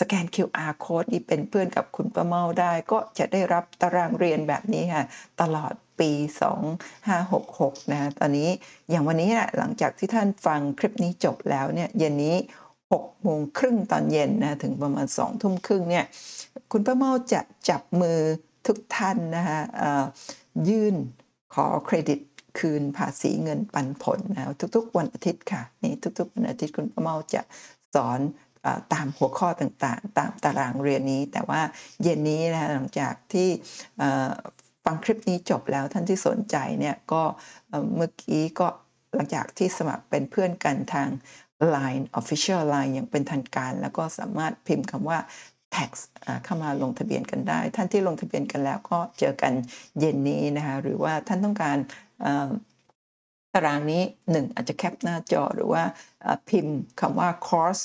[0.00, 5.04] สแกน QR code นี่เป็นเพื่อนกับคุณประเมาได้ ก็จะได้รับตารางเรียนแบบนี้ค่ะ
[5.40, 6.10] ตลอดปี
[7.06, 8.50] 2566 นะตอนนี้
[8.90, 12.36] อย่างวันนี้นะหลังจากที่ท่านฟังคลิปนี้จบแล้วเนี่ยเย็นนี้
[12.84, 16.04] 6โมงครึ่งตอนเย็นนะถึงประมาณ2ทุ่มครึ่งเนี่ย
[16.72, 18.18] คุณประเมาจะจับมือ
[18.66, 19.60] ทุกท่านนะคะ
[20.68, 20.94] ยื่น
[21.54, 22.18] ขอเครดิต
[22.58, 27.42] คืนภาษีเงินปันผลนะทุกๆ วันอาทิตย์ค่ะนี่ทุกๆ วันอาทิตย์คุณประเมาจะ
[27.94, 28.20] สอน
[28.92, 31.60] ตามหัวข้อต่างๆ ตามตารางเรียนนี้ แต่ว่า
[32.02, 33.48] เย็นนี้นะหลังจากที่
[34.84, 37.22] ฟังคลิปนี้จบแล้วท่านที่สนใจเนี่ยก็
[37.94, 38.68] เมื่อกี้ก็
[39.14, 41.08] หลังจากที่สมัครเป็นเพื่อนกันทาง
[41.74, 45.18] Line Official Line อย่างเป็นทางการ แล้วก็สามารถพิมพ์คำว่า
[45.74, 45.90] tax
[46.44, 49.52] เข้ามาลงทะเบียนกันได้ ท่านที่ลงทะเบียนกันแล้วก็เจอกัน
[50.00, 51.78] เย็นนี้นะคะหรือว่าท่านต้องการ
[53.54, 55.82] ตารางนี้ 1 อาจจะแคปหน้าจอหรือว่า
[56.48, 57.82] พิมพ์คำว่า course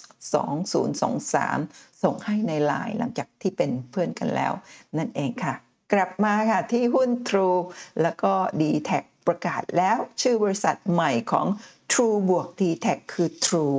[1.00, 4.54] 2023 ส่งให้ใน Line หลังจากที่เป็นเพื่อนกันแล้ว
[4.98, 5.56] นั่นเองค่ะ
[5.94, 7.60] กลับมาค่ะที่หุ้น True
[8.02, 8.92] แล้วก็ d t แท
[9.28, 11.48] ประกาศแล้วชื่อบริษัทใหม่ของ
[11.92, 13.78] True บวก d t แทคือ True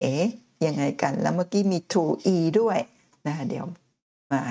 [0.00, 0.24] เอ๊ะ
[0.66, 2.78] ยังไงกัน แล้วเมื่อกี้มี True E ด้วย
[3.26, 3.66] นะเดี๋ยว
[4.32, 4.42] มา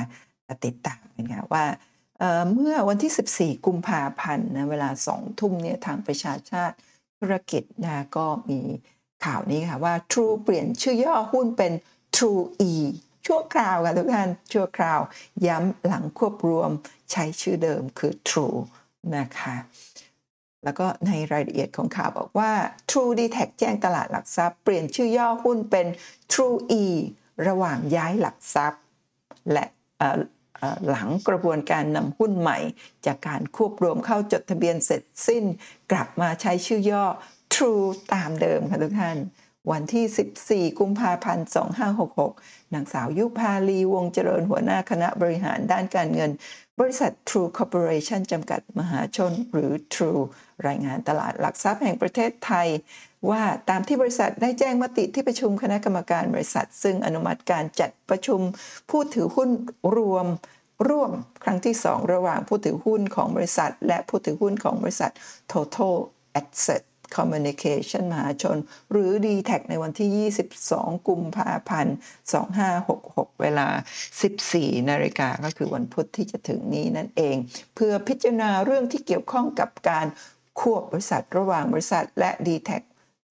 [0.65, 1.63] ติดตามกันค่ะว่า
[2.53, 6.75] เมื่อวันที่ 14 กุมภาพันธ์นะเวลา2ทุ่มเนี่ยทางประชาชาติ
[7.19, 8.61] ธุรกิจนะก็มี
[9.25, 11.73] ข่าวนี้ค่ะว่า True เปลี่ยนชื่อย่อหุ้นเป็น
[12.15, 12.73] True E
[13.25, 14.99] ชั่วคราวค่ะทุกท่านชั่วคราว
[15.47, 16.69] ย้ำหลังควบรวม
[17.11, 18.59] ใช้ชื่อเดิมคือ True
[19.17, 19.55] นะคะ
[20.63, 22.51] แล้วก็ในรายละเอียดของข่าวบอกว่า
[22.89, 25.87] True d t a c แจ้งตลาดหลักทรัพย์เปลี่ยนชื่อย่อหุ้นเป็น
[26.33, 26.83] True E
[27.47, 28.81] ระหว่างย้ายหลักทรัพย์
[29.51, 29.65] และ
[30.89, 32.59] หลังกระบวนการนำหุ้นใหม่
[33.05, 35.43] จากการควบรวมเข้าจดทะเบียนเสร็จสิ้น
[35.91, 37.05] กลับมาใช้ชื่อย่อ
[37.53, 39.17] True ตามเดิมค่ะทุกท่าน
[39.71, 41.47] วันที่ 14 กุมภาพันธ์
[42.09, 46.31] 2566นางสาวยุพาลีวงเจริญหัวหน้าคณะบริหารด้านการเงิน
[46.79, 50.23] บริษัท True Corporation จำกัดมหาชนหรือ True
[50.67, 52.67] รายงานตลาดหลักทรัพย์แห่งประเทศไทย
[53.29, 58.39] ว่าตามที่บริษัทได้แจ้งมติที่ประชุมคณะกรรมการบริษัท ซึ่งอนุมัติการจัดประชุม
[58.89, 59.49] ผู้ถือหุ้น
[59.95, 60.27] รวม
[60.89, 61.11] ร่วม
[61.43, 65.11] ครั้งที่ 2 ระหว่างผู้ถือหุ้นของบริษัท และผู้ถือหุ้นของบริษัท
[65.51, 65.95] Total
[66.39, 66.83] Asset
[67.15, 68.57] Communication มหาชน
[68.91, 71.95] หรือ d t แทในวันที่ 22 กุมภาพันธ์
[72.67, 73.67] 2566 เวลา
[74.29, 77.35] 14 นาฬิกาก็คือวันพุธที่จะถึงนี้นั่นเอง
[77.75, 80.07] เพื่อพิจารณาเรื่องที่เกี่ยวข้องกับการ
[80.59, 82.71] ควบบริษัทระหว่างบริษัทและ d t แท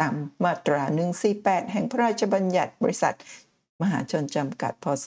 [0.01, 0.83] ตามมาตรา
[1.27, 3.15] 148 แห่งพระราชบัญญัติบริษัท
[3.83, 5.07] มหาชนจำกัด พศ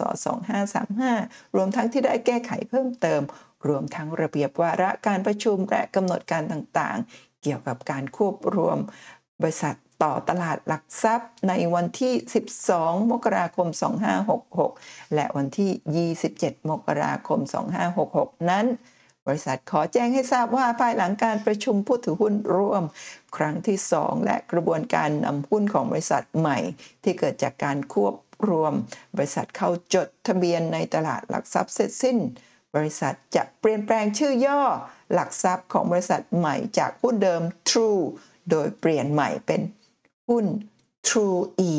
[0.77, 3.21] 2535 รวมทั้งที่ได้แก้ไขเพิ่มเติม
[3.67, 6.97] รวมทั้งระเบียบวาระการประชุมและกำหนดการต่าง
[7.43, 8.77] เกี่ยวกับการควบรวม
[9.41, 12.13] บริษัทต่อตลาดหลักทรัพย์ในวันที่
[12.61, 13.67] 12 มกราคม
[14.41, 17.39] 2566 และวันที่ 27 มกราคม
[17.95, 18.65] 2566 นั้น
[19.27, 22.83] บริษัทขอแจ้งให้ทราบว่าภายหลังการประชุมผู้ถือหุ้นร่วม
[23.37, 26.57] ครั้งที่ 2 และกระบวนการนำหุ้นของบริษัทใหม่
[27.03, 28.15] ที่เกิดจากการควบ
[28.49, 28.73] รวม
[29.15, 32.17] บริษัทเข้าจดทะเบียนในตลาดหลักทรัพย์เสร็จสิ้น
[32.75, 34.61] บริษัทจะเปลี่ยนแปลงชื่อย่อ
[35.13, 38.01] หลักทรัพย์ของบริษัทใหม่จากหุ้นเดิม True
[38.49, 39.61] โดยเปลี่ยนใหม่เป็น
[40.29, 40.45] หุ้น
[41.07, 41.39] True
[41.71, 41.73] E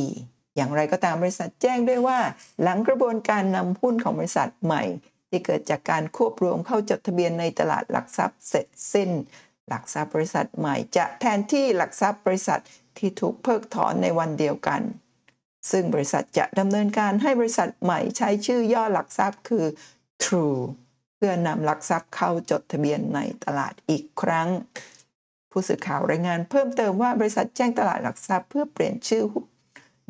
[0.56, 2.18] อย่างไรก็ตามบริษัทแจ้งด้วยว่า
[2.62, 4.82] หลังกระบวนการนำหุ้นของบริษัทใหม่
[5.28, 9.10] ที่เกิดจากการควบรวมเข้าจดทะเบียนในตลาดหลักทรัพย์เสร็จสิ้น
[9.68, 12.60] หลักทรัพย์บริษัทใหม่จะแทนที่หลักทรัพย์บริษัท
[12.98, 14.80] ที่ถูกเพิกถอนในวันเดียวกัน
[15.70, 19.64] ซึ่งบริษัทจะดำเนินการให้บริษัทใหม่ใช้ชื่อย่อหลักทรัพย์คือ
[20.24, 20.60] True
[21.16, 24.48] เพื่อนำหลักทรัพย์เข้าจดทะเบียนในตลาดอีกครั้ง
[25.50, 29.22] ผู้สื่อข่าวรายงานเพิ่มเติมว่าบริษัทแจ้งตลาดหลักทรัพย์เพื่อเปลี่ยนชื่อ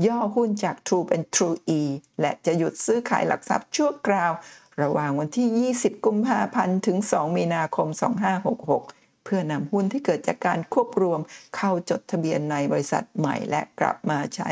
[0.06, 1.80] ย่อหุ้นจาก True เป็น True E
[2.20, 4.32] และจะหยุดซื้อขายหลักทรัพย์ชั่วคราว
[4.82, 7.88] ระหว่างวันที่ 20 กุมภาพันธ์ถึง 2 มีนาคม
[8.76, 11.20] 2566 เพื่อนำหุ้นที่เกิดจากการควบรวม
[11.56, 14.50] เข้าจดทะเบียนในบริษัทใหม่และกลับมาใช้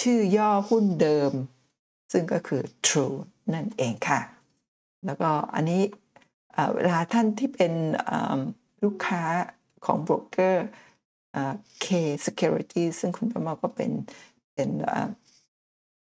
[0.00, 1.32] ชื่อย่อหุ้นเดิม
[2.12, 3.16] ซึ่งก็คือ True
[3.54, 4.20] นั่นเองค่ะ
[5.04, 5.82] แล้วก็อันนี้
[6.74, 7.72] เวลาท่านที่เป็น
[8.84, 9.22] ลูกค้า
[9.86, 10.66] ของโบรกเกอร์
[11.84, 11.86] K
[12.26, 13.90] Security ซึ่งคุณประมาก็เป็น
[14.54, 14.70] เป็น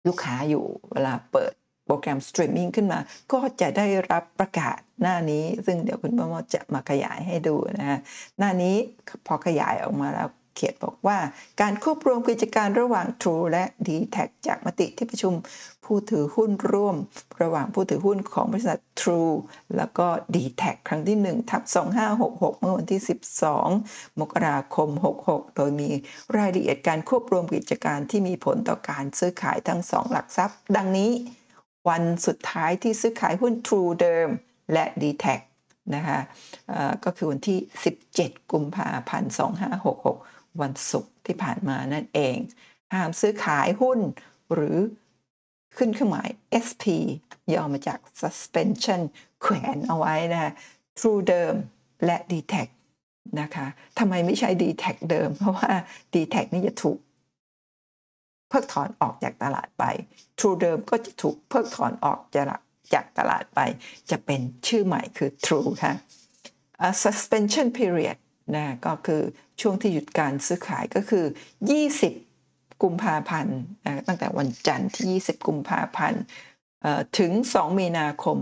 [0.07, 1.53] ลูกค้าอยู่เวลาเปิด
[1.85, 2.99] โปรแกรมสตรีมมิ่งขึ้นมา
[3.31, 7.99] ก็จะได้รับประกาศหน้านี้ ซึ่งเดี๋ยวคุณป้าโมจะมาขยายให้ดูนะฮะ
[8.37, 8.75] หน้านี้
[9.27, 11.17] พอขยายออกมาแล้ว เขียนบอกว่า
[11.61, 14.17] การควบรวมกิจการระหว่าง True และ d t แท
[14.47, 15.33] จากมติที่ประชุม
[15.85, 16.95] ผู้ถือหุ้นร่วม
[17.41, 19.33] ระหว่างผู้ถือหุ้นของบริษัท True
[19.77, 21.63] แล้วก็ d t แทครั้งที่1ทับ
[22.11, 23.01] 2566 เมื่อวันที่
[23.61, 24.89] 12 มกราคม
[25.23, 25.89] 66 โดยมี
[26.37, 31.11] รายละเอียดการควบรวมกิจการที่มีผลต่อการซื้อขายทั้ง 2 หลักทรัพย์ ดังนี้
[31.89, 34.27] วันสุดท้ายที่ซื้อขายหุ้น True เดิม
[34.73, 35.25] และ d t แท
[35.95, 36.19] นะคะ
[37.05, 37.59] ก็คือวันที่
[38.05, 39.31] 17 กุมภาพันธ์
[39.89, 42.37] 2566 วันศุกร์ที่ผ่านมานั่นเอง
[42.93, 43.99] ห้ามซื้อขายหุ้น
[44.53, 44.77] หรือ
[45.77, 46.29] ขึ้นเครื่องหมาย
[46.65, 46.83] SP
[47.53, 49.01] ย่อมาจาก suspension
[49.41, 50.53] แขวนเอาไว้นะ
[50.99, 51.53] True เดิม
[52.05, 52.53] และ d t แท
[53.41, 53.67] นะคะ
[53.99, 55.71] ทำไมไม่ใช้ d t แทเดิม เพราะว่า
[56.13, 56.97] d t แทนี่จะถูก
[58.49, 59.83] เพิกถอนออกจากตลาดไป
[60.39, 62.45] True เดิมก็จะถูกเพิกถอนออกจาก
[62.93, 63.59] จากตลาดไป
[64.09, 65.93] จะเป็นชื่อใหม่คือ True ค่ะ
[66.83, 68.17] uh, suspension period
[68.55, 69.21] นะก็คือ
[69.61, 71.25] ช่วงที่หยุดการซื้อขายก็คือ
[72.03, 76.21] 20 กุมภาพันธ์นะตั้งแต่วันจันทร์ที่ 20 กุมภาพันธ์
[77.19, 78.37] ถึง 2 มีนาคม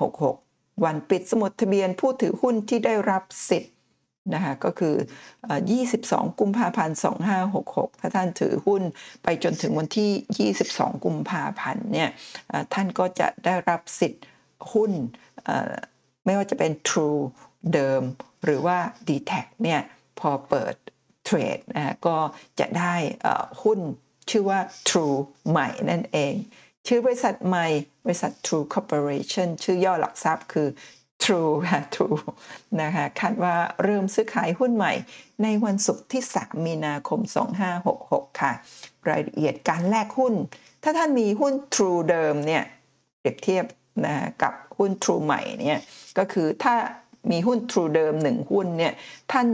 [0.00, 3.74] 2566 วันปิดสมุดทะเบียนผู้ถือหุ้นที่ได้รับสิทธิ์
[4.34, 4.94] นะคะก็คือ
[5.62, 6.96] 22 กุมภาพันธ์
[7.48, 8.82] 2566 ถ้าท่านถือหุ้น
[9.22, 12.10] ไปจนถึงวันที่ 22 กุมภาพันธ์เนี่ย
[12.74, 14.24] ท่านก็จะได้รับสิทธิ์
[14.72, 14.92] หุ้น
[16.24, 17.20] ไม่ว่าจะเป็น True
[17.74, 18.02] เดิม
[18.44, 19.80] หรือว่า d t แทเนี่ย
[20.20, 20.74] พอเปิด
[21.24, 22.16] เทรดนะก็
[22.60, 22.94] จะได้
[23.62, 23.80] หุ้น
[24.30, 25.16] ชื่อว่า True
[25.50, 26.34] ใหม่นั่นเอง
[26.86, 27.66] ชื่อบริษัทใหม่
[28.04, 30.68] บริษัท True Corporation ชื่อย่อหลักทรัพย์คือ
[31.24, 32.20] True ค่ะ True
[32.82, 34.92] นะคะคาดว่าเริ่มซื้อขายหุ้นใหม่
[35.42, 37.20] ในวันศุกร์ที่ 3 มีนาคม
[37.80, 38.52] 2566 ค่ะ
[39.08, 40.34] รายละเอียดการแลกหุ้น
[40.82, 42.62] ถ้าท่านมีหุ้น True เดิมเนี่ย
[43.18, 43.64] เปรียบเทียบ
[44.06, 45.80] นะกับหุ้น True ใหม่เนี่ย
[46.18, 46.74] ก็คือถ้า
[47.30, 48.92] มีหุ้น True เดิมหนึ่งหุ้นเนี่ย
[49.32, 49.46] ท่าน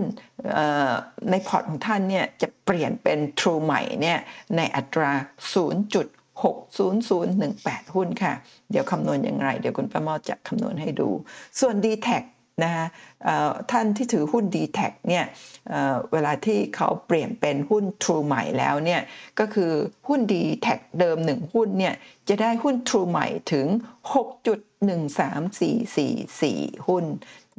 [1.30, 4.18] ในพอร์ตของท่านเนี่ยจะเปลี่ยนเป็น True ใหม่เนี่ย
[4.56, 5.10] ในอัตรา
[5.52, 8.32] 60018 หุ้นค่ะ
[8.70, 11.08] เดี๋ยวคำนวณอย่างไร เดี๋ยวคุณประมอจะคำนวณให้ดู
[11.60, 12.08] ส่วน d t แท
[12.64, 12.72] นะ
[13.70, 15.24] ท่านที่ถือหุ้น d t แทเนี่ย
[15.70, 19.00] เเวลาที่เขาเปลี่ยนเป็นหุ้น True ใหม่แล้วเนี่ย
[19.38, 19.72] ก็คือ
[20.08, 20.66] หุ้น d t แท
[21.00, 21.94] เดิม 1 หุ้นเนี่ย
[22.28, 23.66] จะได้หุ้น True ใหม่ถึง
[24.12, 24.14] 6.13444
[26.88, 27.04] หุ้น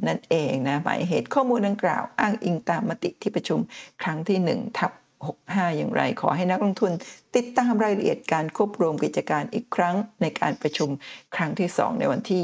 [0.06, 3.58] นั่นเองนะหมายเหตุข้อมูลดังกล่าว อ้างอิงตามมติที่ประชุม
[4.02, 4.92] ครั้งที่1ทับ
[5.34, 6.92] 65 อย่างไร ขอให้นักลงทุน
[7.36, 10.88] ติดตามรายละเอียดการควบรวมกิจการอีกครั้งในการประชุม
[11.36, 12.42] ครั้งที่ 2 ในวันที่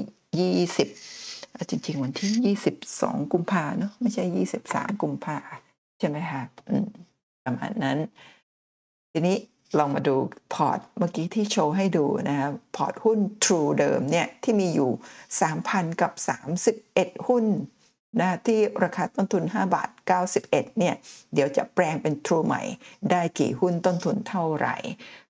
[0.57, 2.57] 20 จริง ๆ วันที่
[2.89, 4.25] 22 กุมภาเนาะไม่ใช่
[4.69, 5.39] 23 กุมภา
[5.99, 6.43] ใช่ไหมคะ
[7.45, 7.99] ประมาณนั้น
[9.13, 9.37] ทีนี้
[9.79, 10.17] ลองมาดู
[10.55, 14.91] พอร์ตเมื่อกี้ที่โชว์ให้ดูนะครับพอร์ตหุ้น True เดิมเนี่ยที่มีอยู่
[15.47, 16.13] 3,000 กับ
[16.71, 17.47] 31 หุ้น
[18.21, 19.89] นะที่ราคาต้นทุน 5 บาท
[20.39, 20.95] 91 เนี่ย
[21.35, 22.63] เดี๋ยวจะแปลงเป็น True ใหม่
[23.11, 24.77] ได้กี่หุ้นต้นทุนเท่าไหร่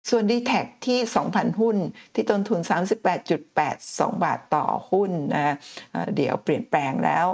[0.09, 0.53] ส่วน d t แท
[0.87, 0.99] ที่
[1.31, 1.77] 2,000 หุ้น
[2.15, 2.61] ที่ต้นทุน
[3.21, 5.55] 38.82 บาทต่อหุ้นนะ
[6.17, 7.27] เดี๋ยวเปลี่ยนแปลงแล้ว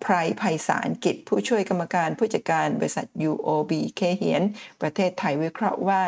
[0.00, 4.42] ไพรไพศาลกิจผู้ช่วยกรรมการผู้จัดการบริษัท UOB เคเฮียน
[4.80, 6.02] ประเทศไทยวิเคราะห์ว่า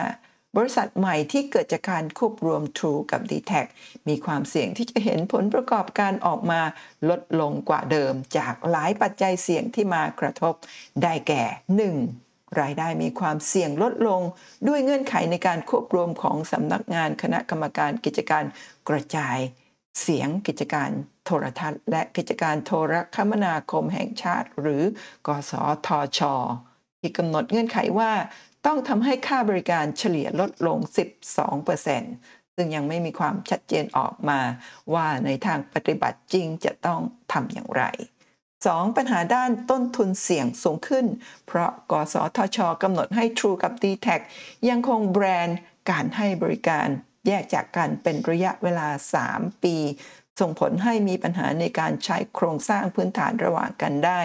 [0.57, 3.53] บริษัทใหม่ที่เกิดจากการควบรวม True กับ d t แท
[4.09, 6.61] มีความเสี่ยงที่จะเห็นผลประกอบการออกมา
[7.09, 10.55] ลดลงกว่าเดิม จากหลายปัจจัยเสี่ยงที่มากระทบ
[11.03, 11.45] ได้แก่
[12.01, 12.61] 1.
[12.61, 14.23] รายได้มีความเสี่ยงลดลง
[14.69, 18.45] ด้วยเงื่อนไขในการควบรวมของสำนักงานคณะกรรมการกิจการ
[18.89, 19.37] กระจาย
[20.03, 20.91] เสียงกิจการ
[21.25, 24.83] โทรทัศน์ และกิจการโทรคมนาคมแห่งชาติ หรือ
[25.27, 25.53] กส
[25.87, 25.89] ท
[26.19, 26.21] ช
[27.01, 28.13] ที่กำหนดเงื่อนไขว่า
[28.67, 30.79] ต้องทำให้ค่าบริการเฉลี่ยลดลง
[31.69, 34.41] 12%ซึ่งยังไม่มีความชัดเจนออกมา
[34.95, 37.01] ว่าในทางปฏิบัติจริงจะต้อง
[37.33, 37.85] ทำอย่างไร
[38.41, 38.97] 2.
[38.97, 41.07] ปัญหาด้านต้นทุนเสี่ยงสูงขึ้น
[41.47, 44.09] เพราะกสทชกำหนดให้ True กับ d t แท
[44.69, 45.59] ยังคงแบรนด์
[45.91, 46.87] การให้บริการ
[47.27, 48.89] แยกจากกันเป็นระยะเวลา
[49.27, 49.77] 3 ปี
[50.41, 54.21] ส่งผลให้มีปัญหาในการใช้โครงสร้างพื้นฐานระหว่างกันได้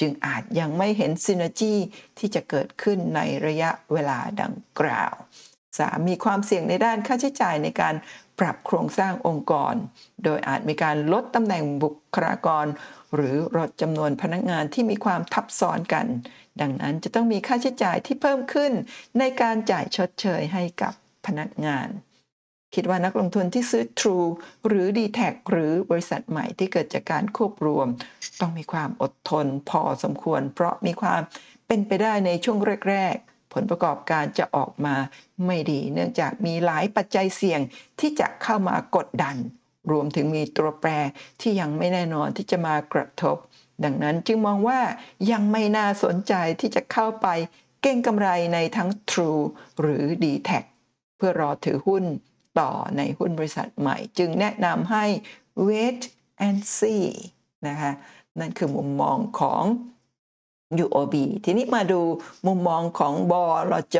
[0.00, 1.74] จึงอาจยังไม่เห็นซินเนจี
[2.18, 5.14] ที่จะเกิดขึ้นในระยะเวลาดังกล่าว
[5.62, 6.08] 3.
[6.08, 7.94] มีความเสี่ยงในด้านค่าใช้จ่ายในการ
[8.38, 9.74] ปรับโครงสร้างองค์กร
[10.24, 12.66] โดยอาจมีการลดตำแหน่งบุคลากร
[13.14, 16.06] หรือลดจำนวนพนักงานที่มีความทับซ้อนกัน
[16.60, 18.72] ดังนั้นจะต้องมีค่าใช้จ่ายที่เพิ่มขึ้น
[19.18, 20.92] ในการจ่ายชดเชยให้กับ
[21.26, 21.88] พนักงาน
[22.74, 24.28] คิดว่านักลงทุนที่ซื้อ True
[24.66, 27.86] หรือ d t แทหรือบริษัทใหม่ที่เกิดจากการควบรวม
[28.40, 31.20] ต้องมีความอดทนพอสมควร เพราะมีความ
[31.66, 32.58] เป็นไปได้ในช่วง
[32.90, 34.96] แรก ๆ ผลประกอบการจะออกมา
[35.46, 37.60] ไม่ดี เนื่องจากมีหลายปัจจัยเสี่ยง
[38.00, 39.36] ที่จะเข้ามากดดัน
[39.90, 40.90] รวมถึงมีตัวแปร
[41.40, 43.36] ที่ยังไม่แน่นอนที่จะมากระทบ
[43.84, 44.80] ดังนั้นจึงมองว่า
[45.32, 47.26] ยังไม่น่าสนใจที่จะเข้าไป
[47.82, 49.42] เก่งกำไรในทั้ง True
[49.80, 50.50] หรือ d t แท
[51.16, 52.04] เพื่อรอถือหุ้น
[52.60, 55.04] ต่อในหุ้นบริษัทใหม่ จึงแนะนำให้
[55.68, 56.00] wait
[56.46, 57.06] and see
[57.68, 57.92] นะคะ
[58.40, 59.62] นั่นคือมุมมองของ
[60.84, 62.00] UOB ทีนี้มาดู
[62.46, 63.34] มุมมองของบ
[63.70, 63.98] ลจ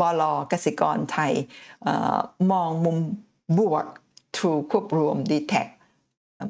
[0.00, 1.32] บลกสิกรไทย
[1.86, 1.88] อ
[2.52, 2.98] มองมุม
[3.58, 3.86] บวก
[4.36, 5.54] True ควบรวม d t แท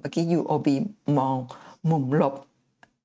[0.00, 0.68] เมื่อกี้ UOB
[1.18, 1.36] มอง
[1.90, 2.34] มุมลบ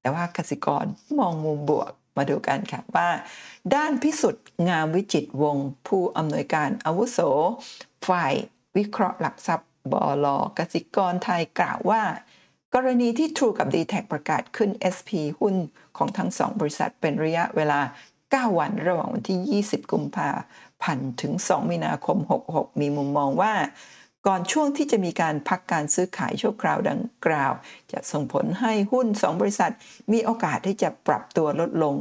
[0.02, 0.86] แต่ว่ากสิกร
[1.20, 3.10] มองมุมบวกมาดูกันค่ะว่า
[3.74, 5.56] ด้านพิสุทธิ์งามวิจิตวง
[5.88, 7.20] ผู้อำนวยการอาวุโส
[8.08, 8.34] ฝ่าย
[8.78, 9.94] วิเคราะห์หลักทรัพย์บ
[10.26, 12.04] ลกสิกรไทยกล่าวว่า
[12.76, 15.56] กรณีที่ True กับ d t แทประกาศขึ้น SP หุ้น
[15.98, 17.80] ของทั้งสองบริษัทเป็นระยะเวลา
[18.20, 20.30] 9 วันระหว่างวันที่ 20 กุมภา
[20.84, 22.18] พันธ์ถึง 2 มีนาคม
[22.50, 23.54] 66 มีมุมมองว่า
[24.28, 27.54] ก่อนช่วงที่จะมีการพักการซื้อขายชั่วคราวดังกล่าว
[27.92, 29.72] จะส่งผลให้หุ้น 2 บริษัท
[30.12, 31.96] มีโอกาสที่จะปรับตัวลดลง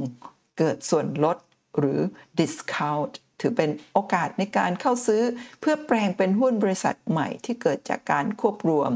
[0.58, 1.36] เกิดส่วนลด
[1.78, 2.00] หรือ
[2.38, 5.22] discount ถือเป็นโอกาสในการเข้าซื้อ
[5.60, 8.90] เพื่อแปลงเป็นหุ้นบริษัทใหม่ที่เกิดจากการควบรวม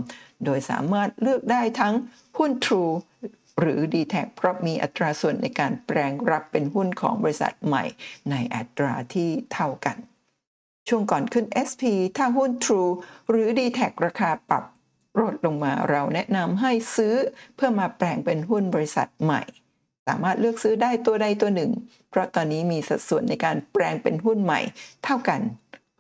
[0.44, 1.94] โดยสามารถเลือกได้ทั้ง
[2.38, 2.92] หุ้น True
[3.60, 7.84] หรือ d t แทเพราะมีอัตราส่วนในการแปลงรับเป็นหุ้นของบริษัทใหม่
[8.30, 9.96] ในอัตราที่เท่ากัน
[10.88, 11.82] ช่วงก่อนขึ้น SP
[12.16, 12.90] ถ้าหุ้น True
[13.30, 14.64] หรือ d t แทราคาปรับ
[15.20, 17.14] ลดลงมาเราแนะนำให้ซื้อ
[17.56, 21.70] เพื่อมาแปลงเป็นหุ้นบริษัทใหม่ามารถเลือกซื้อได้ตัวใดตัวหนึ่ง
[22.10, 24.60] เพราะตอนนี้มีสัดส่วนในการแปลงเป็นหุ้นใหม่
[25.04, 25.40] เท่ากัน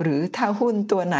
[0.02, 1.18] หรือถ้าหุ้นตัวไหน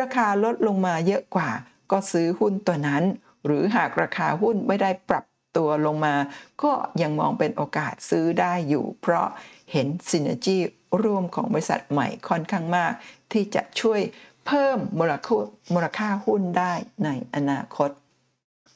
[0.00, 1.50] ราคาลดลงมาเยอะกว่า
[1.90, 3.02] ก็ซื้อหุ้นตัวนั้น
[3.46, 5.24] หรือหากราคาหุ้นไม่ได้ปรับ
[5.56, 6.14] ตัวลงมา
[6.62, 6.72] ก็
[7.02, 9.26] ยังมองเป็นโอกาสซื้อได้อยู่ เพราะ
[9.72, 10.58] เห็นซินเนจี
[11.02, 12.92] ร่วมของบริษัทใหม่ค่อนข้างมาก
[13.32, 14.00] ที่จะช่วย
[14.46, 15.38] เพิ่มมูลค่า
[15.74, 16.72] มูลค่าหุ้นได้
[17.04, 17.90] ในอนาคต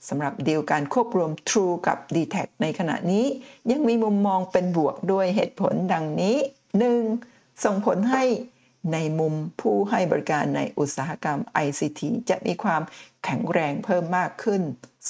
[0.08, 3.24] สำหรับดีลการควบรวม True กับ d t แทในขณะนี้
[3.70, 6.36] ยังมีมุมมองเป็นบวกด้วยเหตุผลดังนี้
[7.00, 7.64] 1.
[7.64, 8.24] ส่งผลให้
[8.92, 12.82] ในมุมผู้ให้บริการในอุตสาหกรรม ICT จะมีความ
[13.24, 14.62] แข็งแรงเพิ่มมากขึ้น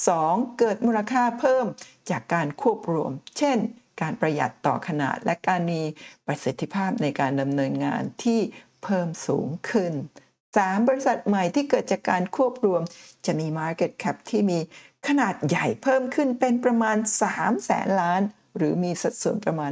[0.05, 0.59] 2.
[0.59, 1.65] เกิดมูลค่าเพิ่ม
[2.09, 3.57] จากการควบรวม เช่น
[4.01, 5.81] การประหยัดต่อขนาดและการมี
[6.25, 8.39] ประสิทธิภาพในการดำเนินงานที่
[8.83, 9.93] เพิ่มสูงขึ้น
[10.39, 10.87] 3.
[10.87, 12.81] บริษัทใหม่ที่เกิดจากการควบรวม
[13.27, 14.59] จะมี Market Cap ที่มี
[15.07, 16.97] ขนาดใหญ่เพิ่มขึ้นเป็นประมาณ
[17.29, 18.21] 3 แสนล้าน
[18.57, 19.71] หรือมีสัดส่วนประมาณ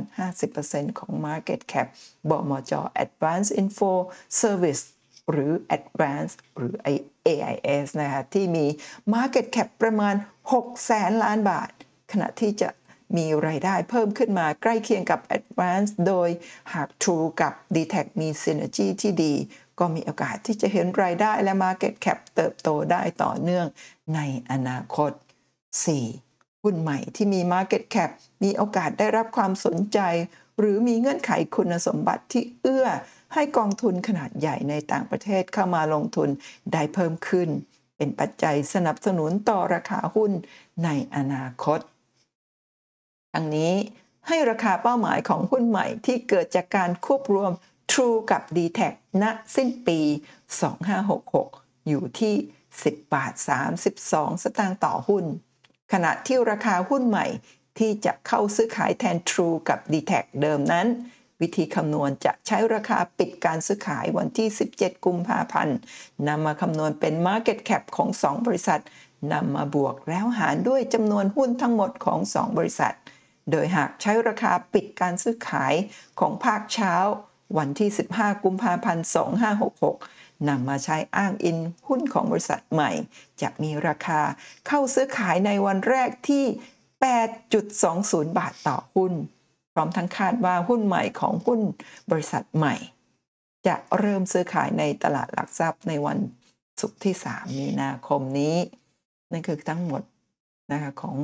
[0.50, 1.88] 50%ของ Market Cap
[2.30, 3.92] บมจ Advanced Info
[4.42, 4.84] Service
[5.32, 6.74] หรือ Advanced หรือ
[7.28, 8.66] AIS นะคะที่มี
[9.14, 10.16] Market Cap ประมาณ
[10.54, 11.70] 6 แสนล้านบาท
[12.12, 12.70] ขณะที่จะ
[13.18, 16.30] มีรายได้เพิ่มขึ้นมาใกล้เคียงกับ Advanced โดย
[16.74, 19.34] หาก True กับ d t แทมี Synergy ที่ดี
[19.80, 23.68] ก็มีโอกาสที่จะเห็นรายได้และ Market Cap เติบโตได้ต่อเนื่อง
[24.16, 24.20] ใน
[24.52, 25.12] อนาคต
[25.88, 26.64] 4.
[26.64, 28.10] หุ้นใหม่ที่มี Market Cap
[28.44, 30.00] มีโอกาสได้รับความสนใจ
[30.60, 32.88] หรือมีเงื่อนไขคุณสมบัติที่เอื้อ
[33.34, 36.30] ให้กองทุนขนาดใหญ่ในต่างประเทศเข้ามาลงทุน
[36.74, 37.50] ได้เพิ่มขึ้น
[37.98, 40.32] เป็นปัจจัยสนับสนุนต่อราคาหุ้น
[40.84, 41.80] ในอนาคต
[43.34, 43.74] ทั้งนี้
[44.28, 47.52] ให้ราคาเป้าหมายของหุ้นใหม่ที่เกิดจากการควบรวม
[47.92, 48.80] True กับ d t แท
[49.22, 49.24] ณ
[49.56, 50.00] สิ้นปี
[50.94, 52.36] 2566 อยู่ที่
[52.76, 53.34] 10 บาท
[53.90, 55.26] 32 สตางค์ต่อหุ้น
[55.94, 57.28] ขณะที่ราคาหุ้นใหม่
[57.80, 60.88] ที่จะเข้าซื้อขายแทน True กับ d t แทเดิมนั้น
[61.42, 65.78] วิธีคำนวณจะใช้ราคาปิดการซื้อขายวันที่ 17 กุมภาพันธ์
[66.28, 68.82] นำมาคำนวณเป็น Market Cap ของ 2 บริษัท
[69.34, 72.96] นำมาบวกแล้วหารด้วยจำนวนหุ้นทั้งหมดของ 2 บริษัท
[73.52, 75.74] โดยหากใช้ราคาปิดการซื้อขาย
[76.20, 76.94] ของภาคเช้า
[77.58, 79.06] วันที่ 15 กุมภาพันธ์
[79.72, 82.92] 2566นำมาใช้อ้างอิงหุ้นของบริษัทใหม่
[83.42, 84.22] จะมีราคา
[84.68, 86.46] เข้าซื้อขายในวันแรกที่
[87.22, 89.14] 8.20 บาทต่อหุ้น
[89.74, 91.60] พร้อมทั้งคาดว่าหุ้นใหม่ของหุ้น
[92.12, 92.76] บริษัทใหม่
[93.68, 96.18] จะเริ่มซื้อขายในตลาดหลักทรัพย์ในวัน
[96.82, 98.56] ศุกร์ที่ 3 มีนาคมนี้
[99.32, 100.02] นั่นคือทั้งหมด
[100.72, 101.18] นะคะของ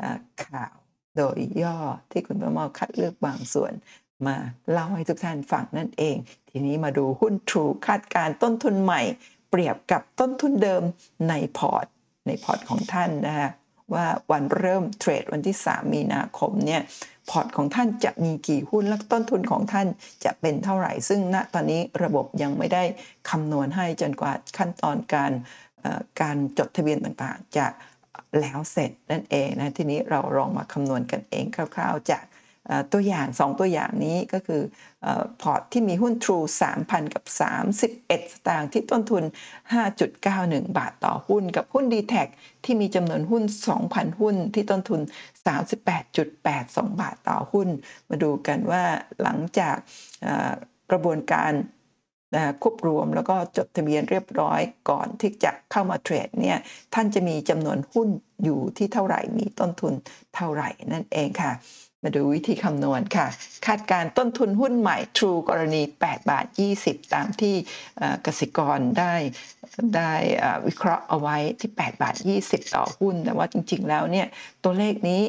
[0.00, 0.02] อ
[0.44, 0.74] ข่าว
[1.16, 1.78] โดยย่อ
[2.10, 3.72] ที่คุณประมอคัดเลือกบางส่วน
[4.26, 4.36] มา
[4.72, 6.16] เล่าให้ทุกท่านฟังนั่นเอง
[6.50, 9.02] ทีนี้มาดูหุ้น True คาดการณ์ต้นทุนใหม่
[9.50, 10.82] เปรียบกับต้นทุนเดิม
[11.28, 11.86] ในพอร์ต
[12.26, 13.50] ในพอร์ตของท่านนะฮะ
[13.94, 16.82] ว่าวันเริ่มเทรดวันที่ 3 มีนาคมเนี่ย
[17.30, 19.86] พอร์ตของท่านจะมีกี่หุ้นและต้นทุนของท่าน
[20.24, 22.84] จะเป็นเท่าไหร่ ซึ่งณตอนนี้ระบบยังไม่ได้
[23.30, 25.32] คำนวณให้จนกว่าขั้นตอนการ
[26.20, 27.66] การจดทะเบียนต่างๆ จะ
[28.40, 32.24] แล้วเสร็จนั่นเองนะทีนี้เราลองมาคำนวณกันเองคร่าว ๆ จาก
[32.92, 34.62] ตัวอย่าง 2 ตัวอย่างนี้ก็คือ
[35.04, 35.08] อ
[35.42, 36.44] พอร์ตที่มีหุ้น True
[36.80, 37.24] 3,000 กับ
[37.74, 39.24] 31 สตางค์ที่ต้นทุน
[40.00, 42.14] 5.91 บาทต่อหุ้น กับหุ้น d t แท
[42.64, 43.42] ที่มีจำนวนหุ้น
[43.82, 45.00] 2,000 หุ้นที่ต้นทุน
[45.80, 47.68] 38.82 บาทต่อหุ้น
[48.08, 48.84] มาดูกันว่า
[49.22, 49.76] หลังจาก
[50.90, 51.52] กระบวนการ
[52.62, 54.60] ควบรวมแล้วก็จดทะเบียนเรียบร้อย
[54.90, 56.58] ก่อนที่จะเข้ามาเทรดเนี่ย
[56.94, 58.08] ท่านจะมีจำนวนหุ้น
[58.44, 59.92] อยู่ที่เท่าไหร่มีต้นทุน
[60.36, 61.52] เท่าไหร่นั่นเองค่ะ
[62.04, 63.26] มาดูวิธีคำนวณค่ะ
[63.66, 66.46] คาดการต้นทุนหุ้นใหม่ True กรณี 8 บาท
[66.80, 67.54] 20 ตามที่
[68.26, 69.14] กสิกรได้
[69.96, 70.12] ได้
[70.66, 74.26] วิเคราะห์เอาไว้ที่ 8 บาท 20 ต่อหุ้น แต่ว่าจริงๆแล้วเนี่ย
[74.64, 75.22] ตัวเลขนี้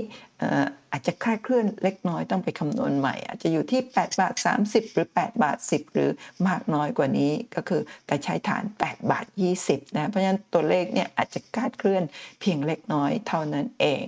[0.91, 4.33] อาจจะคลาดเคลื่อนเล็กน้อยต้องไปคำนวณใหม่ อาจจะอยู่ที่ 8 บาท
[4.65, 6.09] 30 หรือ 8 บาท 10 หรือ
[6.47, 9.25] มากน้อยกว่านี้ก็คือแต่ใช้ฐาน 8 บาท
[9.61, 12.03] 20นะเพราะฉะนั้นตัวเลขเนี่ยอาจจะคลาดเคลื่อน
[12.41, 14.03] เพียงเล็กน้อยเท่านั้นเอง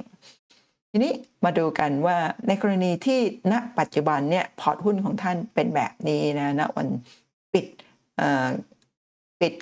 [0.92, 1.14] ทีนี้
[1.46, 2.18] มาดูกันว่า
[2.48, 3.20] ในกรณีที่
[3.52, 6.88] ณปัจจุบันเนี่ยพอร์ตหุ้นของท่านเป็นแบบนี้นะณวัน
[7.54, 7.66] ปิด
[9.40, 9.54] ปิด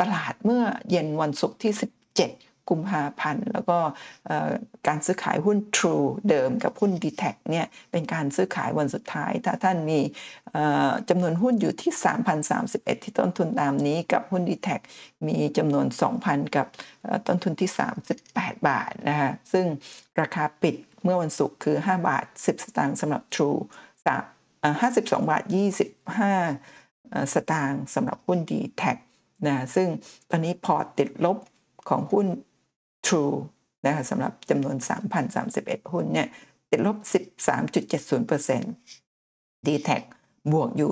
[0.00, 1.72] ตลาดเมื่อเย็นวันศุกร์ที่
[2.18, 3.78] 17 กุมภาพันธ์ แล้วก็
[4.88, 10.00] การซื้อขายหุ้น True เดิมกับหุ้น d t แทเนี่ยเป็นการซื้อขายวันสุดท้าย ถ้าท่านมี
[11.08, 11.92] จำนวนหุ้นอยู่ที่
[12.48, 14.68] 3,031 ที่ต้นทุนตามนี้กับหุ้น d t แท
[15.28, 15.86] มีจำนวน
[16.22, 16.66] 2,000 กับ
[17.26, 17.70] ต้นทุนที่
[18.18, 19.66] 38 บาทนะคะซึ่ง
[20.20, 23.58] ราคาปิดเมื่อวันศุกร์คือ 5 บาท 10 สตางค์สำหรับ True
[24.82, 25.42] 52 บาท
[26.38, 28.84] 25 สตางค์สำหรับหุ้น d t แท
[29.46, 29.88] นะซึ่ง
[30.30, 31.38] ตอนนี้พอร์ตติดลบ
[31.88, 32.26] ของหุ้น
[33.06, 33.36] True
[33.86, 34.76] นะคะสำหรับจำนวน
[35.34, 36.28] 3,031 หุ้นเนี่ย
[36.70, 36.96] ติดลบ
[37.72, 39.90] 13.70% d t แท
[40.52, 40.90] บวกอยู่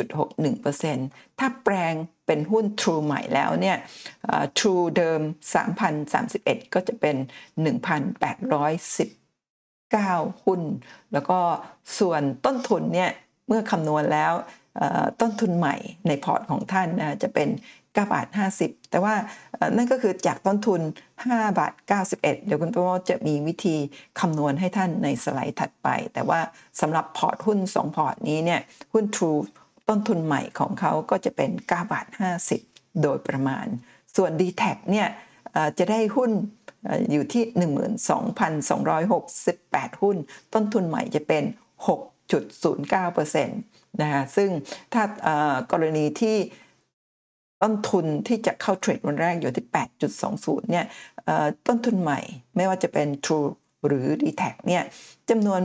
[0.00, 1.94] 34.61%ถ้าแปลง
[2.26, 3.76] เป็นหุ้น True ใหม่แล้วเนี่ย
[4.58, 5.20] True เดิม
[5.96, 7.16] 3,031 ก็จะเป็น
[7.64, 10.60] 1,819 หุ้น
[11.12, 11.38] แล้วก็
[11.98, 13.10] ส่วนต้นทุนเนี่ย
[13.46, 14.32] เมื่อคำนวณแล้ว
[15.20, 15.76] ต้นทุนใหม่
[16.06, 17.48] ในพอร์ตของท่านนะจะเป็น
[17.94, 18.26] 9บาท
[18.58, 19.14] 50 แต่ว่า
[19.76, 20.80] นั่นก็คือจากต้นทุน
[21.20, 21.72] 5 บาท
[22.04, 23.76] 91 เดี๋ยวคุณประโมจะมีวิธี
[24.20, 26.40] คำนวณให้ท่านในสไลด์ถัดไป แต่ว่า
[26.80, 28.60] สำหรับพอร์ตหุ้น 2 พอร์ตนี้เนี่ย
[28.92, 29.40] หุ้น True
[29.88, 32.06] ต้นทุนใหม่ของเขาก็จะเป็น 9 บาท
[32.54, 33.66] 50 โดยประมาณ
[34.16, 35.08] ส่วน d t แทเนี่ย
[35.78, 36.30] จะได้หุ้น
[37.10, 37.42] อยู่ที่
[38.92, 40.16] 12,268 หุ้น
[40.54, 41.44] ต้นทุนใหม่จะเป็น
[41.86, 43.46] 6.09%
[44.02, 44.50] นะคะซึ่ง
[44.92, 45.02] ถ้า
[45.72, 46.36] กรณีที่
[47.62, 49.66] ต้นทุนที่จะเข้าเทรดวันแรกอยู่ที่
[50.18, 50.86] 8.20 เนี่ย
[51.66, 52.20] ต้นทุนใหม่
[52.56, 53.48] ไม่ว่าจะเป็น True
[53.86, 54.82] หรือ d t แทเนี่ย
[55.30, 55.60] จำนวน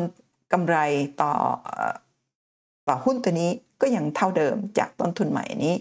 [0.54, 0.78] กำไร
[1.22, 1.34] ต่อ
[2.88, 5.76] ต่อหุ้นตัวนี้ก็ยังเท่าเดิมจากต้นทุนใหม่นี้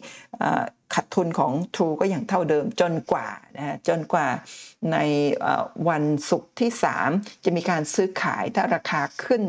[0.94, 4.26] ขัดทุนของ True ก็ยังเท่าเดิมจนกว่านะจนกว่า
[4.92, 4.96] ใน
[5.88, 6.70] วันศุกร์ที่
[7.08, 9.42] 3 จะมีการซื้อขายถ้าราคาขึ้น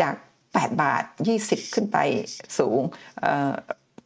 [0.00, 0.14] จาก
[0.48, 1.04] 8 บาท
[1.38, 1.98] 20 ขึ้นไป
[2.58, 2.80] สูง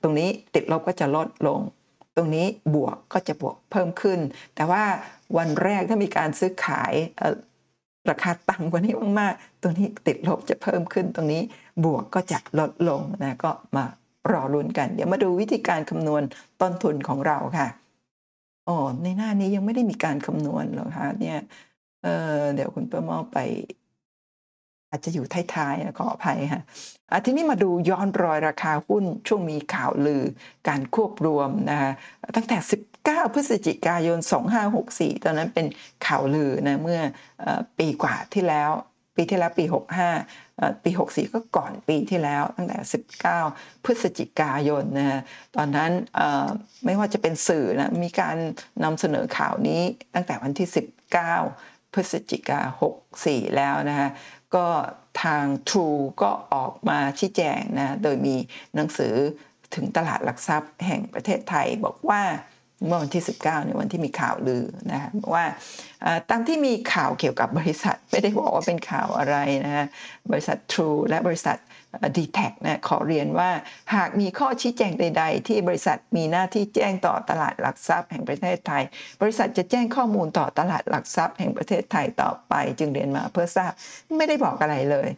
[0.03, 1.61] ตรงนี้ติดลบก็จะลดลง
[2.17, 4.19] ตรงนี้บวกก็จะบวกเพิ่มขึ้น
[4.55, 4.83] แต่ว่า
[5.37, 6.93] วันแรกถ้ามีการซื้อขาย
[8.11, 11.43] ราคาต่ำกว่านี้มากๆ ตรงนี้ติดลบจะเพิ่มขึ้นตรงนี้
[11.85, 13.85] บวกก็จะลดลงนะก็มา
[14.33, 16.23] รอลุ้นกัน เดี๋ยวมาดูวิธีการคำนวณ
[16.61, 17.69] ต้นทุนของเราค่ะ
[18.69, 21.39] อ๋อในหน้านี้ยังไม่ได้มีการคำนวณหรอกคะเนี่ย
[22.03, 22.09] เออ
[22.55, 23.37] เดี๋ยวคุณประมอไป
[24.95, 26.62] อาจจะอยู่ท้ายๆขออภัยค่ะ
[27.24, 30.22] ทีนี้มาดูย้อนรอยราคาหุ้นช่วงมีข่าวลือ
[30.68, 31.90] การควบรวมนะคะ
[32.36, 32.59] ตั้งแต่
[32.97, 34.18] 19 พฤศจิกายน
[34.72, 35.66] 2564 ตอนนั้นเป็น
[36.07, 37.01] ข่าวลือนะเมื่อ
[37.78, 38.70] ปีกว่าที่แล้ว
[39.16, 39.64] ปีที่แล้วปี
[40.24, 42.78] 65 ปี 64 ก็ก่อนปีที่แล้วตั้งแต่
[43.32, 45.20] 19 พฤศจิกายนนะ
[45.57, 45.90] ตอนนั้น
[46.84, 48.36] ไม่ว่าจะเป็นสื่อนะมีการ
[48.84, 49.82] นำเสนอข่าวนี้
[50.14, 50.68] ตั้งแต่วันที่
[51.30, 52.61] 19 พฤศจิกา
[53.09, 54.09] 64 แล้วนะคะ
[54.55, 54.67] ก็
[55.23, 58.37] ทาง True ก็ออกมาชี้แจงนะโดยมี
[58.75, 59.15] หนังสือ
[59.75, 62.23] ถึงตลาดหลักทรัพย์แห่งประเทศไทยบอกว่า
[62.87, 65.45] เมื่อวันที่ 19ในวันที่มีข่าวลือนะคะว่า
[66.30, 69.87] ตามที่มีข่าวเกี่ยวกับบริษัท ไม่ได้บอกว่าเป็นข่าวอะไรนะฮะ
[70.30, 71.57] บริษัท True และบริษัท
[72.16, 73.51] d t แทนะขอเรียนว่า
[73.95, 78.82] หากมีข้อชี้แจงใด ๆ ที่บริษัทมีหน้าที่แจ้งต่อตลาดหลักทรัพย์แห่งประเทศไทย
[79.20, 83.72] บริษัทจะแจ้งข้อมูลต่อตลาดหลักทรัพย์แห่งประเทศไทยต่อไป จึงเรียนมาเพื่อทราบ
[84.18, 85.09] ไม่ได้บอกอะไรเลย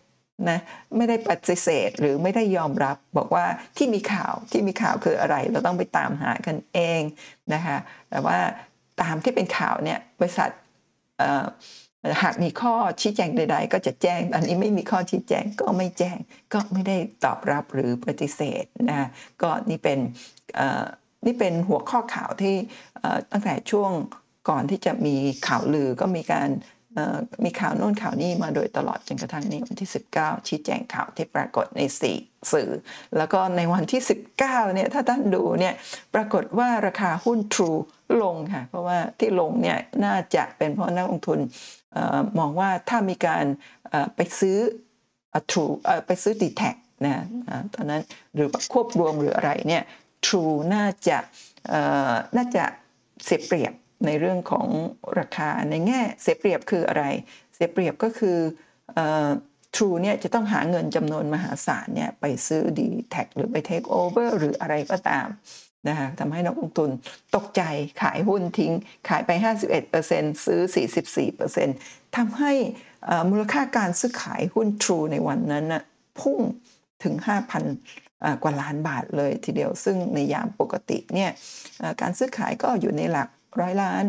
[0.48, 0.58] นะ
[0.96, 7.02] ไม่ได้ปฏิเสธหรือไม่ได้ยอมรับบอกว่าที่มีข่าวที่มีข่าวคืออะไร เราต้องไปตามหากันเอง
[7.54, 7.76] นะคะ
[8.10, 8.38] แต่ว่า
[9.02, 10.50] ตามที่เป็นข่าวเนี่ยบริษัท
[12.22, 16.18] หากมีข้อชี้แจงใด ๆ ก็จะแจ้ง อันนี้ไม่มีข้อชี้แจงก็ไม่แจ้ง
[16.52, 19.08] ก็ไม่ได้ตอบรับหรือปฏิเสธนะ
[19.42, 19.98] ก็นี่เป็น
[21.26, 22.54] นี่เป็นหัวข้อข่าวที่
[23.32, 23.90] ตั้งแต่ช่วง
[24.48, 25.16] ก่อนที่จะมี
[25.48, 26.48] ข่าวลือก็มีการ
[27.44, 32.16] มีข่าวโน่นข่าวนี้มาโดยตลอดจนกระทั่งนี้วันที่ 19 ชี้แจงข่าวที่ปรากฏในสี่
[32.52, 32.70] สื่อ
[33.16, 34.02] แล้วก็ในวันที่
[34.38, 34.38] 19
[34.74, 35.74] เนี่ยถ้าท่านดูเนี่ย
[36.14, 37.80] ปรากฏว่าราคาหุ้น True
[38.22, 41.38] ลงค่ะเพราะว่าที่ลงเนี่ยน่าจะเป็นเพราะนักลงทุน
[42.38, 43.44] มองว่าถ้ามีการ
[44.16, 44.58] ไปซื้อ
[45.50, 45.72] True
[46.06, 46.62] ไปซื้อ d t แท
[47.04, 47.24] นะ
[47.74, 48.02] ตอนนั้น
[48.34, 49.82] หรือควบรวมหรืออะไรเนี่ย
[50.26, 51.18] True น่าจะ
[52.36, 52.64] น่าจะ
[53.24, 53.72] เสียเปรียบ
[54.04, 54.68] ในเรื่องของ
[55.18, 57.04] ราคาในแง่เสียเปรียบคืออะไร
[57.54, 58.38] เสียเปรียบก็คือ
[59.76, 65.26] True เนี่ยจะต้องหาเงินจำนวนมหาศาลเนี่ยไปซื้อ d t แท็หรือไป Take Over หรืออะไรก็ตาม
[65.88, 66.90] นะคะทำให้นักลงทุน
[67.36, 67.62] ตกใจ
[68.02, 68.72] ขายหุ้นทิ้ง
[69.08, 69.30] ขายไป
[69.88, 70.60] 51%ซื้อ
[71.38, 72.52] 44%ทำให้
[73.30, 75.82] มูลค่าการซื้อขายหุ้น True ในวันนั้นนะ
[76.20, 76.40] พุ่ง
[77.04, 77.14] ถึง
[77.78, 81.30] 5,000 กว่าล้านบาทเลยทีเดียว ซึ่งในยามปกติเนี่ย
[82.00, 83.28] การซื้อขายก็อยู่ในหลัก
[83.60, 84.04] ร้อยล้าน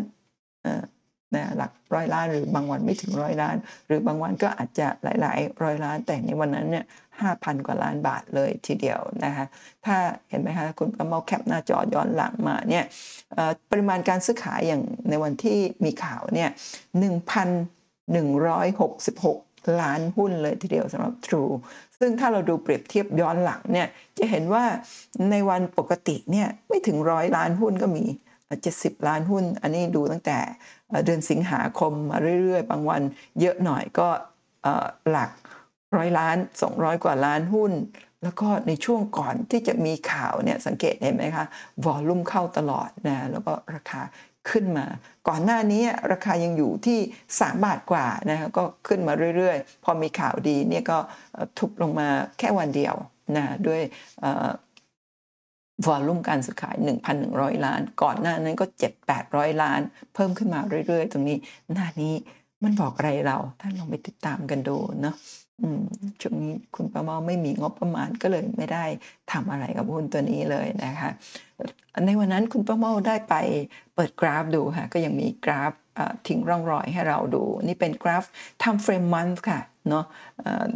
[1.36, 3.56] นะหลักร้อยล้านหรือบางวันไม่ถึงร้อยล้าน
[3.88, 6.86] หรือบางวันก็อาจจะหลาย ๆ ร้อยล้าน แต่ในวันนั้นเนี่ย
[7.20, 9.46] ห้าพันกว่าล้านบาทเลยทีเดียวนะคะ
[9.86, 9.98] ถ้า
[10.30, 12.84] เห็นไหมคะคุณประมาแคปหน้าจอย้อนหลังมาเนี่ย
[13.72, 16.50] ปริมาณการซื้อขายอย่างในวันที่มีข่าวเนี่ย
[17.00, 17.50] หนึ่งพัน
[18.14, 19.38] หนึ่งร้อยหกสิบหก
[19.82, 21.54] ล้านหุ้นเลยทีเดียวสำหรับ True
[22.00, 23.88] ซึ่งถ้าเราดูเปรียบเทียบย้อนหลังเนี่ย
[24.18, 24.64] จะเห็นว่า
[25.32, 28.06] ในวันปกติเนี่ยไม่ถึงร้อยล้านหุ้นก็มี
[28.56, 30.38] 70 ล้านหุ้น อันนี้ดูตั้งแต่
[31.06, 33.02] เดือนสิงหาคมมาเรื่อยๆ บางวัน
[33.42, 34.10] เยอะหน่อยก็
[35.12, 35.32] หลัก
[35.96, 36.38] ร้อยล้าน
[36.70, 37.72] 200 กว่าล้านหุ้น
[38.24, 41.46] แล้วก็ในช่วงก่อนที่จะมีข่าวเนี่ยสังเกตเห็นไหมคะ
[41.86, 44.02] วอลลุ่มเข้าตลอดนะแล้วก็ราคา
[44.50, 44.86] ขึ้นมา
[45.28, 47.00] ก่อนหน้านี้ราคายังอยู่ที่
[47.32, 50.98] 3 บาทกว่านะก็ขึ้นมาเรื่อยๆ พอมีข่าวดีเนี่ยก็
[51.58, 52.08] ทุบลงมา
[52.40, 52.96] แค่วันเดียว
[53.38, 53.82] นะด้วย
[55.86, 56.76] วอลลุ่มการซื้อขาย
[57.20, 58.66] 1,100 ล้าน ก่อนหน้านั้นก็
[59.14, 59.82] 7-800 ล้าน
[60.14, 61.38] เพิ่มขึ้นมาเรื่อย ๆ ตรงนี้
[61.74, 62.14] หน้านี้
[62.64, 65.16] มันบอกอะไรเราท่านลองไปติดตามกันดูเนาะ
[66.22, 68.86] ช่วงนี้คุณประมาไม่มีงบประมาณก็เลยไม่ได้
[69.32, 71.12] ทำอะไรกับหุ้นตัวนี้เลยนะคะ
[72.06, 73.36] ในวันนั้นคุณประมาได้ไป
[73.96, 75.72] เปิดกราฟดูค่ะก็ยังมีกราฟ
[76.28, 78.26] ทิ้งร่องรอยให้เราดู นี่เป็นกราฟ
[78.62, 80.06] time frame month ค่ะเนาะ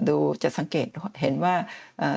[0.10, 0.88] ดูจะสังเกต
[1.22, 1.56] เห็นว่า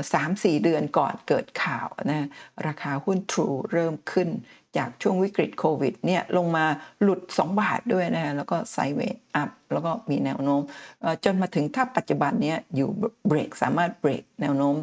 [0.01, 2.29] 3-4 เดือนก่อนเกิดข่าวนะ
[2.67, 4.29] ราคาหุ้น True เริ่มขึ้น
[4.77, 6.67] จากช่วงวิกฤตโควิดเนี่ยลงมา
[7.03, 10.63] หลุด 2 บาทด้วยนะแล้วก็ไซเวย์อัพแล้วก็มีแนวโน้ม
[11.25, 12.89] จนมาถึงถ้าปัจจุบันนี้อยู่
[13.29, 14.77] เบรกสามารถเบรกแนวโน้ม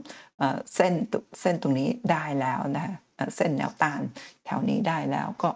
[0.75, 0.93] เส้น
[1.41, 2.95] เส้นตรงนี้ได้แล้วนะ
[3.35, 4.01] เส้นแนวต้าน
[4.45, 5.49] แถวนี้ได้แล้วก็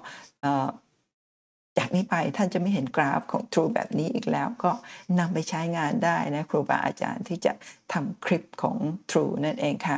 [1.78, 4.72] จากนี้ไปท่านจะไม่เห็นกราฟของ True แบบนี้อีกแล้วก็
[5.20, 7.54] นำไปใช้งานได้นะครูบาอาจารย์ที่จะ
[7.94, 8.78] ทำคลิปของ
[9.12, 9.98] True นั่นเองค่ะ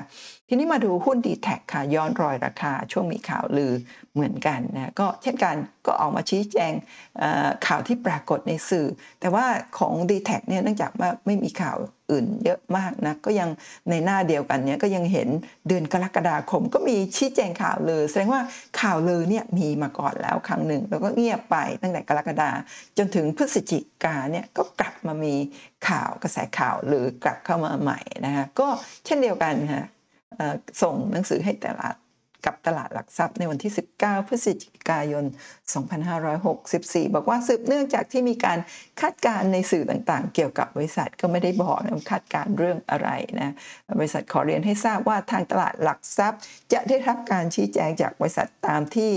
[0.49, 3.73] ทีนี้มาดูหุ้น d t แทค่ะย้อนรอยราคาช่วงมีข่าวลือ
[4.13, 6.73] เหมือนกันนะก็เช่นกันก็ออกมาชี้แจง
[7.67, 8.87] ข่าวที่ปรากฏในสื่อ
[9.19, 9.45] แต่ว่า
[9.79, 11.77] ของ d t แทเนี่ยเนื่องจากว่าไม่มีข่าว
[12.11, 13.49] อื่นเยอะมากนะก็ยัง
[13.89, 15.29] ในหน้าเดียวกันเนี้ยก็ยังเห็น
[15.67, 18.41] เดือนกรกฎาคม ก็มีชี้แจงข่าวเลยแสดงว่า
[18.81, 22.49] ข่าวลือเนี่ยมีมาก่อนแล้วครั้งหนึ่ง แล้วก็เงียบไปตั้งแต่กรกฎา
[22.97, 25.35] จนถึงพฤศจิกาเนี่ยก็กลับมามี
[25.89, 28.67] ข่าวกระแสข่าวหรือกลับเข้ามาใหม่นะคะก็
[29.05, 29.83] เช่นเดียวกันค่ะ
[30.81, 31.95] ส่งหนังสือให้ตลาด
[32.45, 35.25] กับตลาดหลักทรัพย์ในวันที่ 19 พฤศจิกายน
[36.39, 38.59] 2564 บอกว่าสืบเนื่องจากที่มีการ
[39.01, 43.09] คาดการณ์ในสื่อต่างๆ เกี่ยวกับบริษัทก็ไม่ได้บอกนะคาดการณ์เรื่องอะไร
[43.39, 43.53] นะ
[43.99, 46.39] บริษัทขอเรียนให้ทราบว่าทางตลาดหลักทรัพย์
[46.73, 49.11] จะได้รับการชี้แจงจากบริษัทตามที่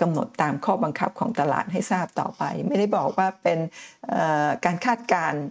[0.00, 3.58] กำหนดตามข้อบังคับของตลาดให้ทราบต่อไป ไม่ได้บอกว่าเป็น
[4.64, 5.42] การคาดการณ์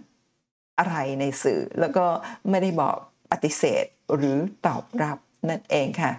[0.78, 2.06] อะไรในสื่อ แล้วก็
[2.50, 2.96] ไม่ได้บอก
[3.32, 3.84] ปฏิเสธ
[4.16, 4.36] หรือ
[4.66, 6.12] ตอบรับนั่นเองค่ะ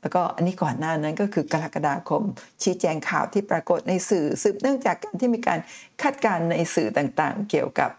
[0.00, 2.22] แล้วก็อันนี้ก่อนหน้านั้นก็คือกรกฎาคม
[2.62, 5.58] ชี้แจงข่าวที่ปรากฏในสื่อสืบเนื่องจากการที่มีการ
[6.02, 7.90] คาดการณ์ในสื่อต่างๆ เกี่ยวกับ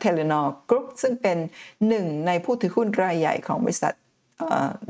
[0.00, 1.38] เทเลนอกรุ๊ปซึ่งเป็น
[1.88, 3.92] หนึ่งในผู้ถือหุ้นรายใหญ่ของบริษัท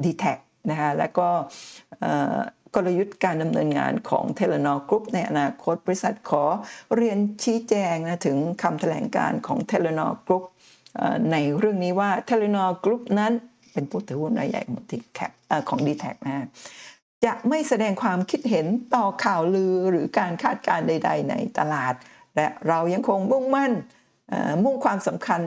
[0.05, 0.35] dtac
[0.70, 1.28] นะคะแล้วก็
[2.74, 6.44] กลยุทธ์การดำเนินงานของ Telenor Group ในอนาคต บริษัทขอ
[6.96, 10.45] เรียนชี้แจงนะถึงคำแถลงการของ Telenor Group
[11.32, 13.32] ในเรื่องนี้ว่า Telenor Group นั้น
[13.72, 15.20] เป็นผู้ถือหุ้นรายใหญ่ของ dtac
[15.68, 16.47] ของ dtac นะ
[17.24, 21.95] จะไม่แสดงความคิดเห็นต่อข่าวลือหรือการคาดการณ์ใด ๆ ในตลาด
[22.36, 23.72] และเรายังคงมุ่งมั่น
[24.64, 25.40] มุ่งความสำคัญ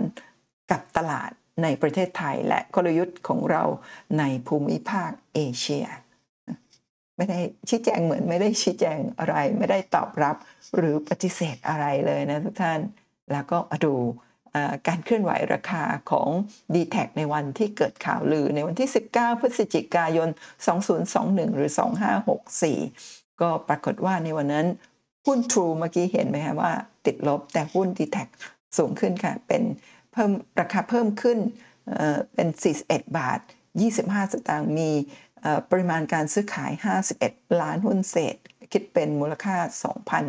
[0.71, 1.29] กับตลาด
[1.63, 3.63] ในประเทศไทยและกลยุทธ์ของเรา
[4.19, 5.85] ในภูมิภาคเอเชีย
[7.17, 7.39] ไม่ได้
[7.69, 10.35] ชี้แจงเหมือนไม่ได้ชี้แจงอะไร ไม่ได้ตอบรับ
[10.77, 12.79] หรือปฏิเสธอะไรเลยนะทุกท่าน
[13.31, 13.93] แล้วก็มาดู
[14.87, 16.29] การเคลื่อนไหวราคาของ
[16.73, 20.29] d t แทในวันที่เกิดข่าวลือในวันที่ 19 พฤศจิกายน
[20.93, 21.71] 2021 หรือ
[22.55, 24.67] 2564 ก็ปรากฏว่าในวันนั้น
[25.27, 26.71] หุ้น True เมื่อกี้เห็นไหมคะว่า
[27.05, 28.17] ติดลบแต่หุ้น d t แท
[28.77, 29.63] สูงขึ้นค่ะ เป็น
[30.13, 31.37] เพิ่มราคาเพิ่มขึ้น
[32.35, 32.47] เป็น
[32.81, 33.39] 41 บาท
[33.85, 34.91] 25 สตางค์มี
[35.71, 36.71] ปริมาณการซื้อขาย
[37.15, 38.35] 51 ล้านหุ้นเศษ
[38.71, 39.55] คิดเป็นมูลค่า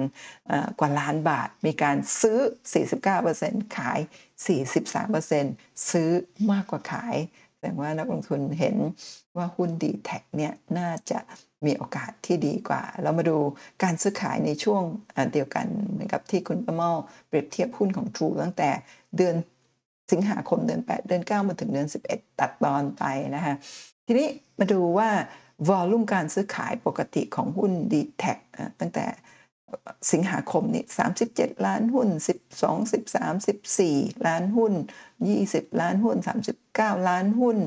[0.04, 2.38] 2,000 กว่าล้านบาท มีการซื้อ
[3.08, 3.98] 49%ขาย
[5.14, 6.10] 43%ซื้อ
[6.52, 7.16] มากกว่าขาย
[7.54, 8.76] แสดงว่านักลงทุนเห็น
[9.36, 11.18] ว่าหุ้นดีแท็เนี่ยน่าจะ
[11.66, 13.36] มีโอกาสที่ดีกว่า เรามาดู
[13.82, 14.82] การซื้อขายในช่วง
[15.32, 16.92] เดียวกันเหมือนกับที่คุณประเมา
[17.28, 18.70] เปรียบเทียบหุ้นของ True ตั้งแต่
[19.16, 19.34] เดือน
[20.12, 23.04] สิงหาคมเดือน 8 เดือน 9 มาถึงเดือน 11 ตัดตอนไป
[23.36, 23.54] นะคะ
[24.06, 24.28] ทีนี้
[24.58, 25.08] มาดูว่า
[25.68, 28.24] วอลลุ่มการซื้อขายปกติของหุ้น d t แท
[28.80, 29.06] ตั้งแต่
[30.12, 30.84] สิงหาคมนี่
[31.24, 32.08] 37 ล้านหุ้น
[32.52, 33.46] 12 13
[33.76, 34.72] 14 ล้านหุ้น
[35.26, 36.16] 20 ล้านหุ้น
[36.62, 37.58] 39 ล้านหุ้น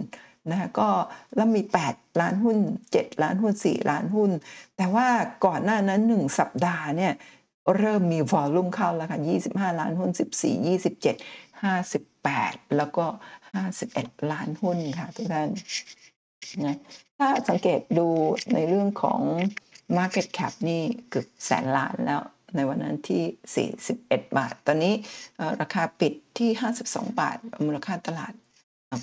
[0.51, 0.89] นะก็
[1.35, 1.61] แล้วมี
[1.91, 2.57] 8 ล้านหุ้น
[2.91, 4.31] 7 ล้านหุ้น 4 ล้านหุ้น
[4.77, 5.07] แต่ว่า
[5.45, 7.13] ก่อนหน้านั้น 1 สัปดาห์เนี่ย
[7.77, 9.19] เริ่มมีวอลลุ่มเข้าแล้วค่ะ
[9.49, 11.13] 25 ล้านหุ้น 14 27
[11.63, 13.05] 58 แล้วก็
[13.67, 15.49] 51 ล้านหุ้นค่ะทุกท่าน
[16.65, 16.77] นะ
[17.17, 18.07] ถ้าสังเกตดู
[18.53, 19.21] ในเรื่องของ
[19.97, 22.21] Market Cap นี่เกือบแสนล้านแล้ว
[22.55, 24.93] ในวันนั้นที่ 41 บาท ตอนนี้
[25.61, 26.49] ราคาปิดที่
[26.83, 28.33] 52 บาท มูลค่าตลาด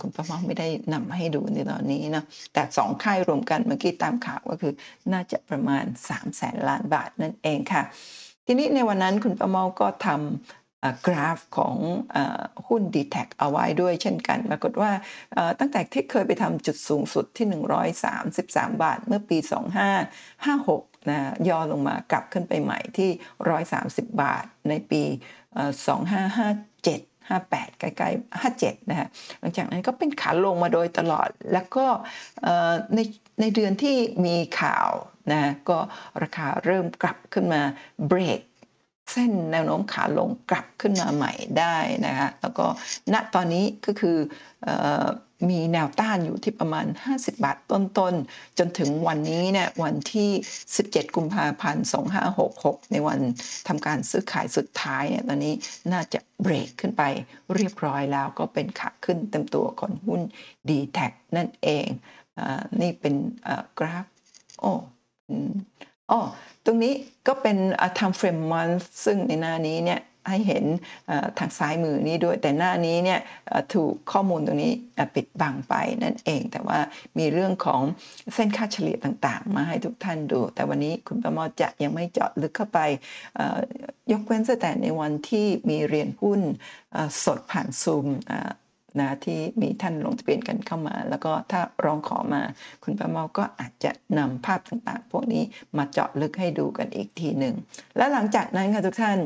[0.02, 4.72] คุณประมาไม่ได้นำมาให้ดูในตอนนี้นะแต่สองค่ายรวมกันเมื่อกี้ตามข่าวก็คือ
[5.12, 7.82] น่าจะประมาณ3แสนล้านบาทนั่นเองค่ะ
[8.46, 10.65] ทีนี้ในวันนั้นคุณประมาก็ทำ
[11.06, 11.76] กราฟของ
[12.68, 14.90] หุ้น d t แทเอาไว้ด้วยเช่นกันปรากฏว่า
[15.60, 17.46] ตั้งแต่ที่เคยไปทำจุดสูงสุดที่
[18.14, 19.38] 133 บาทเมื่อปี
[20.02, 21.18] 2556นะ
[21.48, 23.10] ย่อลงมากลับขึ้นไปใหม่ที่
[23.66, 25.16] 130 บาทในปี 2557
[27.30, 29.08] 58 ใกล้ๆ 57 นะฮะ
[29.40, 31.86] หลังจากนั้นก็เป็นขาลงมาโดยตลอด แล้วก็
[32.94, 33.00] ใน
[33.40, 34.90] ในเดือนที่มีข่าว
[35.32, 35.78] นะก็
[36.22, 37.62] ราคาเริ่มกลับขึ้นมา
[38.08, 38.40] เบรก
[39.12, 41.76] เส้นแนวโน้มขาลงกลับขึ้นมาใหม่ได้
[42.06, 42.66] นะคะแล้วก็
[43.12, 44.16] ณตอนนี้ก็คือ
[45.50, 50.30] มีแนวต้านอยู่ที่ประมาณ 50 บาทต้นๆ จนถึงวันนี้เนี่ยวันที่
[50.72, 51.86] 17 กุมภาพันธ์
[52.38, 53.18] 2566 ในวัน
[53.68, 55.54] ทำการซื้อขายสุดท้ายเนี่ยตอนนี้
[55.92, 57.02] น่าจะเบรกขึ้นไป
[57.54, 60.20] เรียบร้อยแล้วก็เป็นขาขึ้นเต็มตัวของหุ้น
[60.68, 60.98] d t แท
[61.36, 61.86] นั่นเอง
[62.38, 62.40] อ
[62.80, 63.14] นี่เป็น
[63.78, 64.06] กราฟ
[64.60, 64.72] โอ้
[66.10, 66.20] อ๋อ
[66.64, 66.94] ตรงนี้
[67.26, 67.56] ก็เป็น
[67.98, 70.00] time frame month ซึ่งในหน้านี้เนี่ย
[70.30, 70.64] ให้เห็น
[71.38, 73.20] ทางซ้ายมือนี้ด้วย แต่หน้านี้เนี่ย
[73.74, 74.72] ถูกข้อมูลตรงนี้
[75.14, 76.78] ปิดบังไปนั่นเอง แต่ว่า
[77.18, 77.80] มีเรื่องของ
[78.34, 82.80] เส้นค่าเฉลี่ยต่างๆ มาให้ทุกท่านดู แต่วันนี้คุณประมอจะยังไม่เจาะลึกเข้าไป
[84.12, 86.40] ยกเว้นแต่ในวันที่มีเรียนหุ้น
[87.24, 88.06] สดผ่านซูม
[89.00, 92.42] นะที่มีท่านลงทะเบียนกันเข้ามา แล้วก็ถ้าร้องขอมา
[92.82, 95.42] คุณป้าเมาก็อาจจะนำภาพต่างๆ พวกนี้
[95.76, 97.54] มาเจาะลึกให้ดูกันอีกทีหนึ่ง
[97.96, 99.18] และหลังจากนั้นค่ะทุกท่าน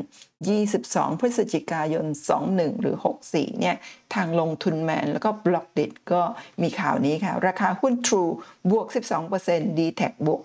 [0.57, 2.05] 22 พฤศจิกายน
[2.43, 2.95] 21 หรือ
[3.29, 3.75] 64 เนี่ย
[4.15, 6.21] ทางลงทุนแมนแล้วก็บล็อกดิก็
[6.61, 8.31] มีข่าวนี้ค่ะ ราคาหุ้น True
[8.71, 8.87] บวก
[9.33, 10.41] 12% d t แทบวก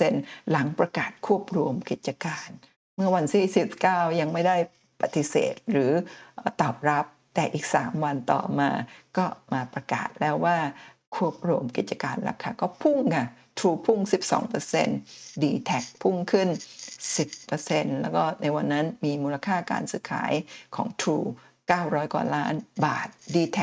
[0.00, 2.48] 10%หลังประกาศควบรวมกิจการ
[2.96, 3.44] เมื่อวันที่
[3.82, 4.56] 19 ยังไม่ได้
[5.02, 5.92] ปฏิเสธหรือ
[6.60, 7.06] ตอบรับ
[7.40, 8.70] แต่อีก 3 วันต่อมา
[9.16, 10.58] ก็มาประกาศแล้วว่า
[11.16, 13.26] ควบรวมกิจการราคาก็พุ่งค่ะ
[13.58, 13.98] True พุ่ง
[14.66, 15.70] 12% d t แท
[16.02, 16.48] พุ่งขึ้น
[17.24, 20.32] 10%แล้วก็ในวันนั้นมีมูลค่าการซื้อขาย
[20.76, 21.26] ของ True
[21.70, 22.54] 900 กว่าล้าน
[22.86, 23.58] บาท d t แท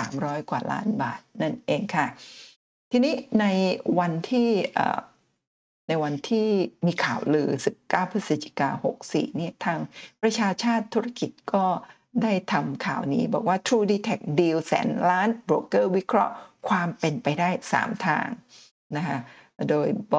[0.00, 2.06] 300 กว่าล้านบาทนั่นเองค่ะ
[2.90, 3.46] ทีนี้ใน
[3.98, 4.50] วันที่
[5.88, 6.48] ในวันที่
[6.86, 7.50] มีข่าวลือ
[7.82, 8.68] 19 พฤศจิกา
[9.04, 9.78] 64นี่ยทาง
[10.22, 11.64] ประชาชาติธุรกิจก็
[12.22, 16.34] ได้ทำข่าวนี้บอกว่า True d e t e c t Deal แสนล้านโบรกเกอร์วิเคราะห์
[16.68, 18.26] ความเป็นไปได้ 3 ทาง
[18.96, 19.18] นะคะ
[19.70, 20.14] โดยบ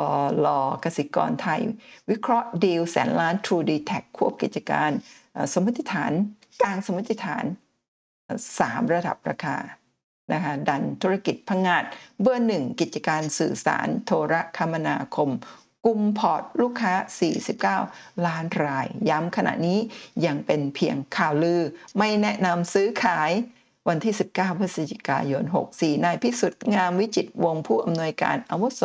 [0.46, 0.48] ล
[0.84, 1.62] กสิกรไทย
[2.10, 4.92] วิเคราะห์ดีลแสนล้าน True d e t e c t ควบกิจการ
[5.54, 6.12] สมมติฐาน
[6.62, 7.44] กลางสมมติฐาน
[8.18, 9.58] 3 ระดับราคา
[10.34, 11.84] นะคะดันธุรกิจพังงาด
[12.22, 15.30] เบอร์หนึ่งกิจการสื่อสารโทรคมนาคม
[15.86, 16.94] กลุ่มพอร์ตลูกค้า
[17.80, 19.80] 49 ล้านราย ย้ำขณะนี้
[20.26, 21.62] ยังเป็นเพียงข่าวลือ
[21.98, 23.32] ไม่แนะนำซื้อขาย
[23.90, 28.82] วันที่ 19 พฤศจิกายน 64 นายพิสุทธิ์งามวิจิตวงผู้อำนวยการอาวุโส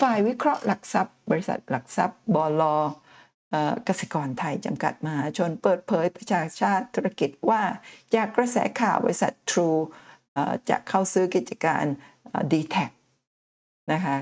[0.00, 2.62] ฝ่ายวิเคราะห์หลักทรัพย์ บริษัทหลักทรัพย์บล
[3.88, 7.62] กสิกรไทยจำกัดมหาชนเปิดเผยประชาชาติธุรกิจว่า
[8.14, 9.80] จากกระแสข่าวบริษัท True
[10.70, 11.84] จะเข้าซื้อกิจการ
[12.52, 12.76] d t แท
[13.92, 14.16] นะคะ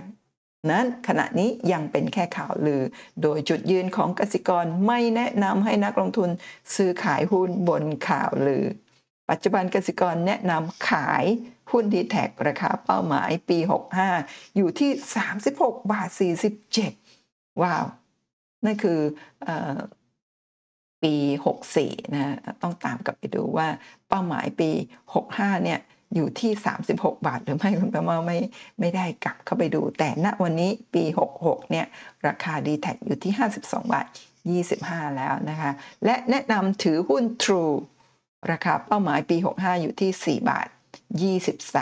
[0.70, 2.82] นั้นขณะนี้ยังเป็นแค่ข่าวลือ
[3.22, 6.30] โดยจุดยืนของกสิกรไม่แนะนำให้นักลงทุน
[6.74, 8.64] ซื้อขายหุ้นบนข่าวลือ
[9.30, 11.24] ปัจจุบันกสิกรแนะนำขาย
[11.70, 13.58] หุ้นดีแท็กราคาเป้าหมายปี
[14.08, 14.90] 65 อยู่ที่
[15.38, 16.08] 36 บาท
[16.86, 17.84] 47 ว้าว
[18.64, 19.00] นั่นคือ
[19.42, 19.78] เออ
[21.02, 21.14] ปี
[21.64, 23.68] 64 นะ ต้องตามกลับไปดูว่า
[24.08, 24.70] เป้าหมายปี
[25.16, 25.80] 65 เนี่ย
[26.14, 26.52] อยู่ที่
[26.88, 28.38] 36 บาท หรือไม่คุณปลว่าไม่
[28.80, 31.04] ไม่ได้กลับเข้าไปดู แต่ณวันนี้ปี
[31.38, 31.86] 66 เนี่ย
[32.26, 34.06] ราคา d t แทอยู่ที่ 52 บาท
[34.60, 35.70] 25 แล้วนะคะ
[36.04, 37.74] และแนะนำถือหุ้น True
[38.50, 40.68] ราคาเป้าหมายปี 65 อยู่ที่ 4 บาท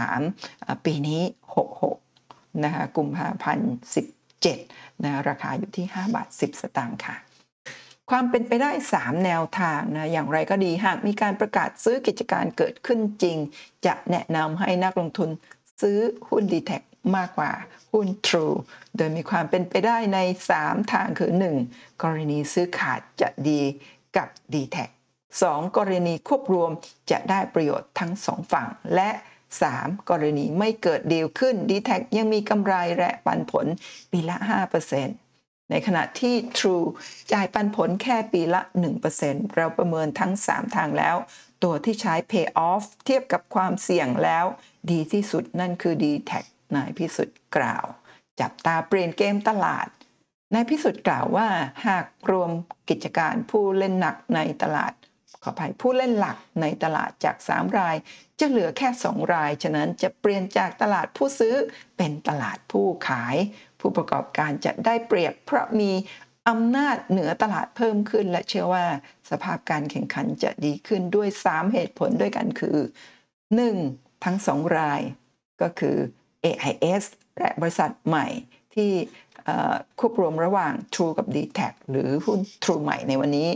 [0.05, 1.22] 23 ปีนี้
[1.91, 3.72] 66 นะคะกุมภาพันธ์
[4.39, 7.16] 17 นะราคาอยู่ที่ 5 บาท 10 สตางค์ค่ะ
[8.11, 13.37] ความเป็นไปได้ 3 แนวทางนะอย่างไรก็ดีหากมีการประกาศซื้อกิจการเกิดขึ้นจริง
[13.87, 15.31] จะแนะนำให้นักลงทุน
[15.81, 15.99] ซื้อ
[16.29, 16.71] หุ้น d t แท
[17.17, 17.53] มากกว่า
[17.93, 18.57] หุ้น True
[18.97, 20.19] โดยมีความเป็นไปได้ใน
[20.55, 21.33] 3 ทางคือ
[21.67, 22.03] 1.
[22.03, 23.61] กรณีซื้อขาดจะดี
[24.17, 24.77] กับ d t แท
[25.29, 25.77] 2.
[25.77, 26.71] กรณีควบรวม
[27.11, 29.11] จะได้ประโยชน์ทั้ง 2 ฝั่ง และ
[29.59, 30.11] 3.
[30.11, 33.67] กรณีไม่เกิดดีลขึ้น d t แทยังมีกำไรและปันผล
[34.11, 35.30] ปีละ 5%
[35.71, 36.87] ในขณะที่ True
[37.33, 38.62] จ่ายปันผลแค่ปีละ
[39.09, 41.16] 1%เราประเมินทั้ง 3 ทางแล้ว
[41.62, 44.45] ตัวที่ใช้ Pay off เทียบกับความเสี่ยงแล้ว
[44.91, 46.33] ดีที่สุดนั่นคือ d t แท
[46.77, 47.85] นายพิสุทธิ์กล่าว
[48.41, 49.89] จับตาเปลี่ยนเกมตลาด
[50.55, 51.49] นายพิสุทธิ์กล่าวว่า
[51.87, 52.51] หากรวม
[52.89, 54.93] กิจการผู้เล่นหนักในตลาด
[55.43, 57.97] ขออภัยผู้เล่นหลักในตลาดจาก 3 ราย
[58.41, 61.55] จะเหลือแค่ 2 ราย ฉะนั้นจะเปลี่ยนจากตลาดผู้ซื้อ
[61.97, 63.37] เป็นตลาดผู้ขาย
[63.81, 65.93] ผู้ประกอบการจะได้เปรียบเพราะมี
[66.49, 68.87] อำนาจเหนือตลาดเพิ่มขึ้น และเชื่อว่า
[69.31, 72.78] สภาพการแข่งขันจะดีขึ้นด้วย 3 เหตุผลด้วยกันคือ
[73.51, 74.24] 1.
[74.24, 75.01] ทั้ง 2 ราย
[75.62, 75.97] ก็คือ
[76.45, 77.05] AIS
[77.39, 78.26] และบริษัทใหม่
[78.74, 78.91] ที่
[80.01, 81.61] ควบรวมระหว่าง True กับ d t แท
[81.91, 83.49] หรือหุ้น True ใหม่ในวันนี้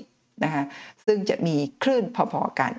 [0.44, 0.64] นะคะ
[1.06, 2.72] ซึ่งจะมีคลื่นพอๆกัน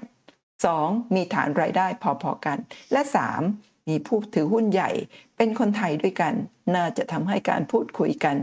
[0.53, 1.15] 2.
[1.15, 1.87] มีฐานรายได้
[2.23, 2.57] พอๆกัน
[2.91, 3.01] และ
[3.39, 3.74] 3.
[3.87, 4.91] มีผู้ถือหุ้นใหญ่
[5.37, 6.33] เป็นคนไทยด้วยกัน
[6.75, 8.35] น่าจะทำให้การพูดคุยกัน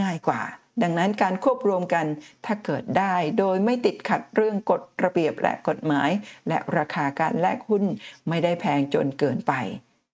[0.00, 0.42] ง่ายกว่า
[0.82, 2.06] ดังนั้นการควบรวมกัน
[2.44, 6.10] ถ้าเกิดได้โดยไม่ติดขัดเรื่องกฎระเบียบและกฎหมาย
[6.48, 7.84] และราคาการแลกหุ้น
[8.28, 9.52] ไม่ได้แพงจนเกินไป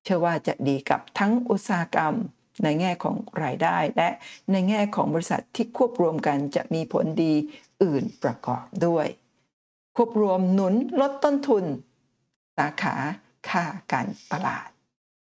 [0.04, 2.14] เชื่อว่าจะดีกับทั้งอุตสาหกรรม
[2.64, 4.08] ในแง่ของรายได้ และ
[4.52, 7.34] ในแง่ของบริษัทที่ควบรวมกันจะมีผลดี
[7.82, 9.06] อื่นประกอบด้วย
[9.96, 11.64] ควบรวมหนุนลดต้นทุน
[12.58, 12.94] สาขา
[13.48, 14.68] ค่าการตลาด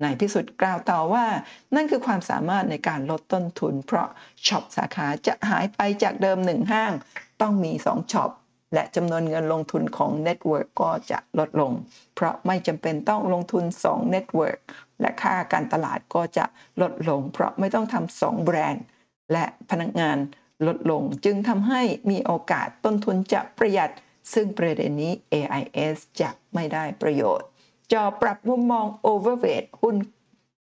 [0.01, 1.27] นายพิสุทธิ์กล่าวต่อว่า
[1.75, 4.09] นั่นคือความสามารถในการลดต้นทุน เพราะ
[4.47, 6.93] shop สาขาจะหายไปจากเดิมหนึ่งห้าง
[7.41, 8.31] ต้องมีสอง shop
[8.75, 11.73] และจำนวนเงินลงทุนของ network ก็จะลดลง
[12.15, 14.59] เพราะไม่จำเป็นต้องลงทุน2 network
[15.01, 16.45] และค่าการตลาดก็จะ
[16.83, 18.85] ลดลง เพราะไม่ต้องทำสองแบรนด์
[19.33, 20.19] และพนักงาน
[20.67, 23.91] ลดลง จึงทำให้มีโอกาสต้นทุนจะประหยัด
[24.35, 27.49] ซึ่งประเด็นนี้ AIS จะไม่ได้ประโยชน์
[27.93, 29.97] จอปรับมุมมอง overweight หุ้น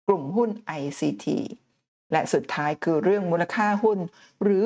[0.06, 0.50] กลุ่มหุ้น
[0.80, 1.26] ICT
[2.12, 3.98] และสุดท้ายคือเรื่องมูลค่าหุ้น
[4.42, 4.64] หรือ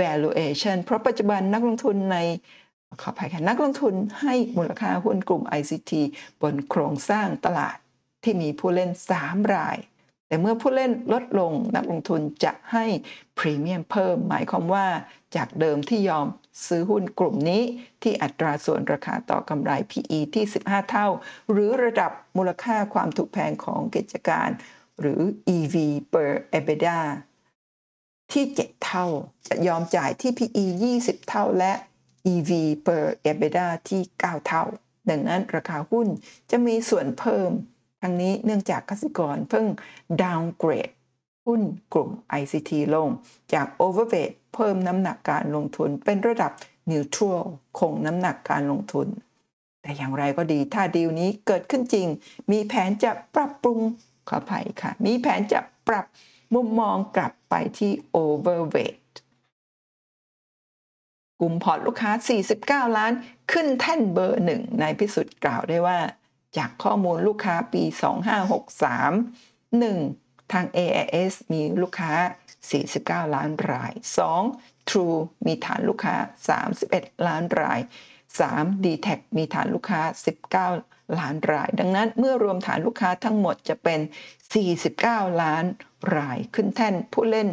[0.00, 2.18] valuation เพราะปัจจุบันนักลงทุนใน
[3.00, 5.92] ขออภัยค่ะนักลงทุนให้มูลค่าหุ้นกลุ่ม ICT
[6.42, 7.76] บนโครงสร้างตลาด
[8.22, 8.90] ที่มีผู้เล่น
[9.20, 9.76] 3 ราย
[10.28, 12.84] แต่เมื่อผู้เล่นลดลงนักลงทุนจะให้
[13.38, 14.86] พรีเมียมเพิ่ม หมายความว่า
[15.36, 16.26] จากเดิมที่ยอม
[16.66, 17.62] ซื้อหุ้นกลุ่มนี้
[18.02, 21.08] ที่อัตราส่วนราคาต่อกำไร PE ที่ 15 เท่า
[21.50, 24.48] หรือระดับมูลค่าความถูกแพงของกิจการ
[25.00, 25.20] หรือ
[25.56, 25.74] EV
[26.12, 27.00] per EBITDA
[28.32, 29.06] ที่ 7 เท่า
[29.48, 30.64] จะยอมจ่ายที่ PE
[30.98, 31.72] 20 เท่าและ
[32.32, 32.50] EV
[32.86, 34.64] per EBITDA ที่ 9 เท่า
[35.10, 36.08] ดังนั้นราคาหุ้น
[36.50, 37.50] จะมีส่วนเพิ่ม
[38.02, 39.66] ทั้งนี้เนื่องจากกสิกรเพิ่ง
[40.22, 40.92] downgrade
[41.46, 41.62] หุ้น
[41.94, 43.08] กลุ่ม ICT ลง
[43.52, 46.52] จาก overweight เพิ่มน้ำหนักการลงทุนเป็นระดับ
[46.90, 47.42] neutral
[47.78, 49.08] คงน้ำหนักการลงทุน
[49.82, 52.06] แต่อย่างไรก็ดีถ้าดีลนี้เกิดขึ้นจริง
[52.50, 53.78] มีแผนจะปรับปรุง
[54.28, 56.06] ขออภัยค่ะ มีแผนจะปรับ
[56.54, 59.12] มุมมองกลับไปที่ overweight
[61.40, 63.12] กลุ่มพอร์ตลูกค้า 49 ล้าน
[63.52, 65.98] ขึ้นแท่นเบอร์หนึ่งนายพิสุทธิ์กล่าวได้ว่า
[66.58, 67.82] จากข้อมูลลูกค้าปี
[68.72, 70.52] 2563 1.
[70.52, 72.12] ทาง AIS มีลูกค้า
[72.72, 73.92] 49 ล้านราย
[74.40, 74.88] 2.
[74.88, 76.16] True มีฐานลูกค้า
[76.70, 77.80] 31 ล้านราย
[78.30, 78.84] 3.
[78.84, 80.02] d t แทมีฐานลูกค้า
[80.58, 84.00] 19 ล้านราย ดังนั้นเมื่อรวมฐานลูกค้าทั้งหมดจะเป็น
[84.70, 85.64] 49 ล้าน
[86.16, 87.48] ราย ขึ้นแท่นผู้เล่น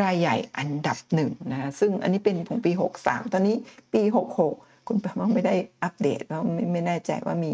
[0.00, 2.72] รายใหญ่อันดับหนึ่งนะซึ่งอันนี้เป็นของปี
[3.02, 3.56] 63 ตอนนี้
[3.94, 4.02] ปี
[4.46, 7.52] 66 คุณปลว่าไม่ได้อัปเดตว่าไม่ไม่แน่ใจว่ามี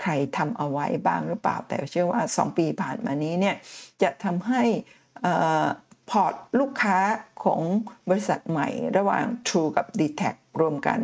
[0.00, 3.56] ใครทำเอาไว้บ้างหรือเปล่า แต่เชื่อว่า 2 ปีผ่านมานี้เนี่ย
[4.02, 4.62] จะทำให้
[6.10, 6.98] พอร์ตลูกค้า
[7.44, 7.60] ของ
[8.08, 11.00] บริษัทใหม่ ระหว่าง True กับ d t แทรวมกัน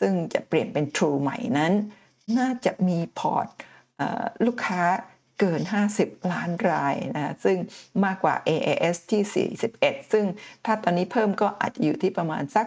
[0.00, 1.72] ซึ่งจะเปลี่ยนเป็น True ใหม่นั้น
[2.38, 3.46] น่าจะมีพอร์ต
[4.46, 4.82] ลูกค้า
[5.40, 5.62] เกิน
[5.96, 7.56] 50 ล้านรายนะซึ่ง
[8.04, 10.24] มากกว่า AIS ที่ 41 ซึ่ง
[10.64, 12.66] ถ้าตอนนี้เพิ่มก็อาจจะอยู่ที่ประมาณสัก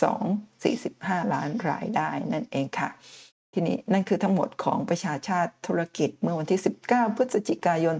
[0.00, 2.90] 42-45 ล้านรายได้นั่นเองค่ะ
[3.56, 7.96] ทีนี้นั่นคือทั้งหมดของประชาชาติธุรกิจเมื่อวันที่ 19 พฤศจิกายน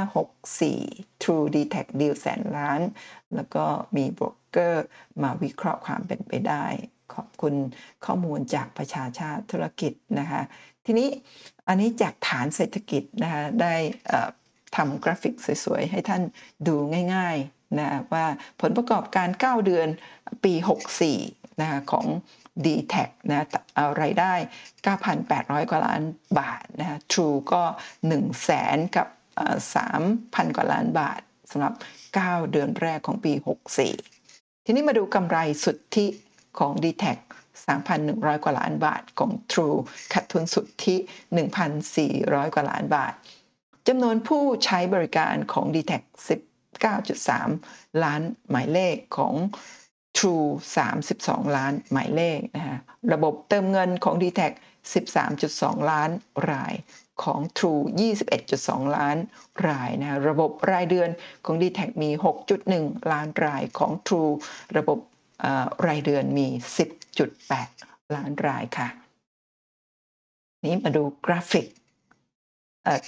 [0.00, 2.80] 2564 True d t a c ดีลแสนล้าน
[3.34, 3.64] แล้วก็
[3.96, 4.84] มีโบรกเกอร์
[5.22, 6.66] มาวิเคราะห์ความเป็นไปได้
[7.14, 7.54] ขอบคุณ
[8.06, 10.42] ข้อมูลจากประชาชาติธุรกิจนะคะ
[10.86, 11.08] ทีนี้
[11.68, 13.74] อันนี้จากฐานเศรษฐกิจนะคะได้
[14.76, 16.22] ทำกราฟิกสวยๆ ให้ท่าน
[16.66, 16.76] ดู
[17.14, 18.26] ง่ายๆนะว่า
[18.60, 19.88] ผลประกอบการ 9 เดือน
[20.44, 20.54] ปี
[21.06, 22.06] 64นะคะของ
[22.64, 22.94] d t แท
[23.30, 24.32] นะเอารายได้
[25.02, 26.02] 9,800 กว่าล้าน
[26.40, 29.06] บาทนะ True ก็ 1 0 0 0 0แสนกับ
[29.82, 31.74] 3,000 กว่าล้านบาทสำหรับ
[32.12, 33.32] 9 เดือนแรกของปี
[34.00, 36.06] 64 ทีนี้มาดูกำไรสุทธิ
[36.58, 37.04] ของ d t แท
[37.80, 39.78] 3,100 กว่าล้านบาทของ True
[40.12, 40.96] ขาดทุนสุทธิ
[41.76, 43.12] 1,400 กว่าล้านบาท
[43.88, 45.92] จำนวนผู้ใช้บริการของ d t แท
[46.82, 49.34] 19.3 ล้านหมายเลขของ
[50.18, 50.48] True
[51.02, 52.78] 32 ล้านหมายเลขนะฮะ
[53.12, 54.52] ระบบเติมเงินของ d t แท
[55.16, 56.10] 13.2 ล้าน
[56.52, 56.74] ราย
[57.22, 57.82] ของ True
[58.38, 59.16] 21.2 ล้าน
[59.68, 61.10] รายนะระบบรายเดือน
[61.44, 62.10] ของ d t แทมี
[62.60, 64.32] 6.1 ล้านรายของ True
[64.76, 64.98] ระบบ
[65.86, 66.48] รายเดือนมี
[67.30, 68.88] 10.8 ล้านรายค่ะ
[70.66, 71.66] นี้มาดูกราฟิก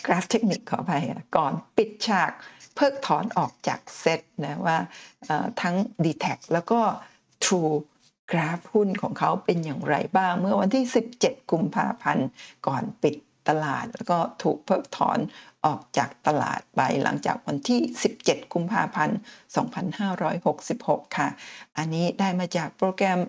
[0.06, 0.92] กราฟเทคนิคขอไป
[1.36, 2.32] ก่อนปิดฉาก
[2.80, 4.78] เพิกถอนออกจากเซตนะว่า
[5.62, 6.80] ทั้ง d t แทแล้วก็
[7.44, 7.74] True
[8.32, 10.84] กราฟหุ้นของเขาเป็นอย่างไรบ้าง เมื่อวันที่
[11.18, 12.28] 17 กุมภาพันธ์
[12.66, 13.16] ก่อนปิด
[13.48, 15.18] ตลาด แล้วก็ถูกเพิกถอน
[15.66, 17.80] ออกจากตลาดไปหลังจากวันที่
[18.16, 19.18] 17 กุมภาพันธ์
[20.36, 21.28] 2566 ค่ะ
[21.76, 23.20] อันนี้ได้มาจากโปรแกรม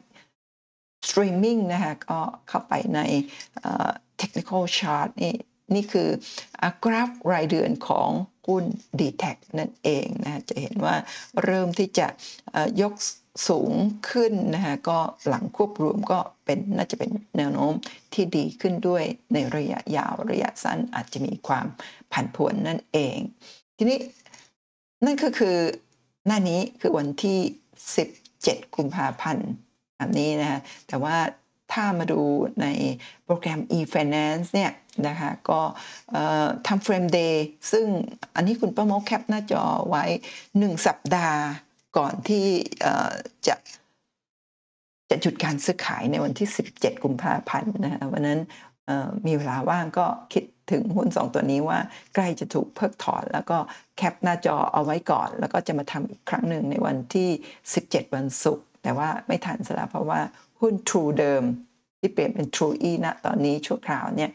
[1.09, 2.99] สตรีมมิ่งนะคะก็เข้าไปใน
[4.21, 5.35] technical chart นี่
[5.75, 6.09] นี่คือ
[6.83, 8.09] กราฟรายเดือนของ
[8.49, 8.63] หุ้น
[8.99, 9.23] d t แท
[9.59, 10.95] นั่นเองนะจะเห็นว่า
[11.43, 12.07] เริ่มที่จะ
[12.81, 12.93] ยก
[13.49, 13.71] สูง
[14.09, 17.73] ขึ้นนะคะก็หลังควบรวมก็เป็นน่าจะเป็นแนวโน้ม
[18.13, 21.65] ที่ดีขึ้นด้วยในระยะยาวระยะสั้นอาจจะมีความ
[22.13, 23.17] ผันผวนนั่นเอง
[23.77, 23.99] ทีนี้
[25.05, 25.57] นั่นก็คือ
[26.25, 27.39] หน้านี้คือวันที่
[28.07, 29.49] 17 กุมภาพันธ์
[29.97, 31.15] แบบนี้นะแต่ว่า
[31.73, 32.21] ถ้ามาดู
[32.61, 32.67] ใน
[33.25, 34.71] โปรแกรม e-finance เนี่ย
[35.07, 35.61] นะคะก็
[36.67, 37.85] ทำเฟรมเดย์ซึ่ง
[38.35, 40.03] อันนี้คุณป้าโมแคปหน้าจอไว้
[40.43, 41.41] 1 สัปดาห์
[41.97, 42.45] ก่อนที่
[43.47, 43.55] จะ
[45.09, 48.39] จะจุดการซื้อขายในวันที่ 17 กุมภาพันธ์นะวันนั้น
[49.25, 51.79] มีเวลาว่างก็คิดถึงหุ้น 2 ตัวนี้ว่า
[52.15, 53.57] ใกล้จะถูกเพิกถอน แล้วก็
[53.97, 57.29] แคปหน้าจอเอาไว้ก่อน แล้วก็จะมาทำอีกครั้งหนึ่งในวันที่
[57.71, 60.19] 17 วันศุกร์แต่ว่าไม่ทันซะแล้วเพราะว่า
[60.61, 61.43] หุ้น True เดิม
[61.99, 64.29] ที่เปลี่ยนเป็น True E นะตอนนี้ชั่วคราวเนี่ย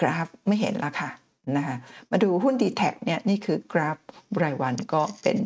[0.00, 1.10] กราฟไม่เห็นแล้วค่ะ
[1.56, 1.76] นะคะ
[2.10, 3.98] มาดูหุ้น d t แทเนี่ยนี่คือกราฟ
[4.42, 5.36] รายวันก็เป็น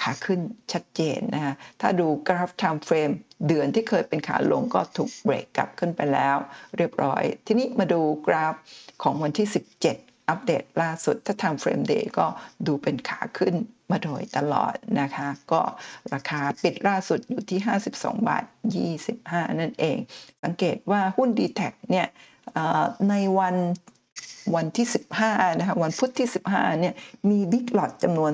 [0.00, 0.40] ขาขึ้น
[0.72, 3.14] ชัดเจนนะคะถ้าดูกราฟ time frame
[3.48, 6.36] เดือนที่เคยเป็นขาลงก็ถูกเบรกกลับขึ้นไปแล้ว
[6.76, 8.54] เรียบร้อย ทีนี้มาดูกราฟ
[9.02, 9.48] ของวันที่
[9.82, 12.26] 17 อัปเดตล่าสุดถ้า time frame day ก็
[12.66, 13.54] ดูเป็นขาขึ้น
[13.90, 15.60] มาโดยตลอดนะคะ ก็
[16.14, 17.60] ราคาปิดล่าสุดอยู่ที่
[17.92, 18.44] 52 บาท
[19.02, 19.96] 25 นั่นเอง
[20.44, 22.06] สังเกตว่าหุ้น d t แทเนี่ย
[23.10, 23.56] ในวัน
[24.54, 24.86] วันที่
[25.22, 26.94] 15 นะคะ วันพุธที่ 15 เนี่ย
[27.30, 28.32] มีบิ๊กหลอดจำนวน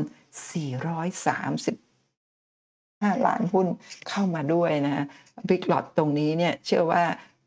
[2.43, 3.67] 435ล้านหุ้น
[4.09, 5.07] เข้ามาด้วยนะ
[5.49, 7.03] บิ๊กหลอดตรงนี้เนี่ย เชื่อว่า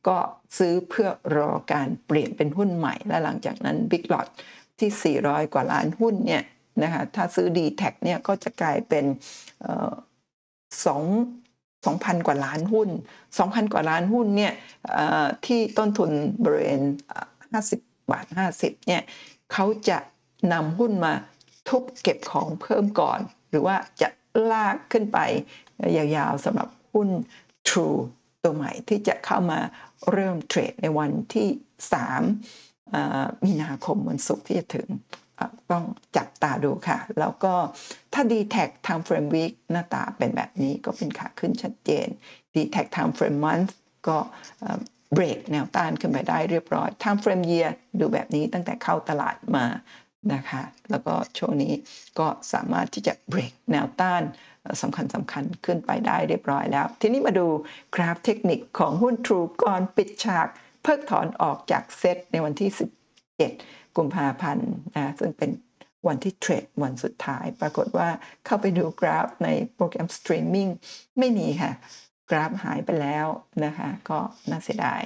[0.07, 0.17] ก็
[0.57, 4.27] ซื้อเพื่อรอการเปลี่ยนเป็นหุ้นใหม่ และหลังจากนั้นบิ๊กหลอด
[4.79, 6.43] ที่ 400 กว่าล้านหุ้นเนี่ย
[6.83, 9.05] นะคะถ้าซื้อ d t แทเนี่ยก็จะกลายเป็น
[10.85, 11.03] สอง
[11.85, 12.89] 2,000กว่าล้านหุ้น
[13.29, 14.53] 2,000 กว่าล้านหุ้นเนี่ย
[15.45, 16.11] ที่ต้นทุน
[16.43, 16.81] บริเวณ
[17.45, 18.25] 50 บาท
[18.57, 19.01] 50เนี่ย
[19.53, 19.97] เขาจะ
[20.53, 21.13] นำหุ้นมา
[21.69, 24.09] ทุบเก็บของเพิ่มก่อน หรือว่าจะ
[24.51, 25.19] ลากขึ้นไป
[25.97, 27.09] ยาวๆสำหรับหุ้น
[27.67, 27.99] True
[28.43, 29.59] ตัวใหม่ที่จะเข้ามา
[30.11, 31.47] เริ่มเทรดในวันที่
[32.65, 34.87] 3 มีนาคมวันศุกร์ที่จะถึง
[35.71, 35.85] ต้อง
[36.17, 37.53] จับตาดูค่ะ แล้วก็
[38.13, 42.07] ถ้า d t แท็ Time Frame Week หน้าตาเป็นแบบนี้ก็เป็นขาขึ้นชัดเจน
[42.55, 43.71] d t แท Time Frame Month
[44.07, 44.17] ก็
[45.13, 47.69] เบรกแนวต้านขึ้นไปได้เรียบร้อย time frame year
[47.99, 49.65] ดูแบบนี้ตั้งแต่เข้าตลาดมา
[50.33, 51.73] นะคะ แล้วก็ช่วงนี้
[52.19, 54.21] ก็สามารถที่จะเบรกแนวต้าน
[54.81, 57.47] สำคัญสำคัญขึ้นไปได้เรียบร้อยแล้ว ทีนี้มาดู
[57.95, 60.47] กราฟเทคนิคของหุ้น True ก่อนปิดฉาก
[60.83, 62.69] เพิกถอนออกจากเซตในวันที่
[63.33, 65.51] 17 กุมภาพันธ์นะซึ่งเป็น
[66.07, 68.09] วันที่เทรดวันสุดท้าย ปรากฏว่า
[68.45, 70.67] เข้าไปดูกราฟในโปรแกรมสตรีมมิ่ง
[71.19, 71.71] ไม่มีค่ะ
[72.29, 73.27] กราฟหายไปแล้ว
[73.65, 75.01] นะคะ ก็น่าเสียดาย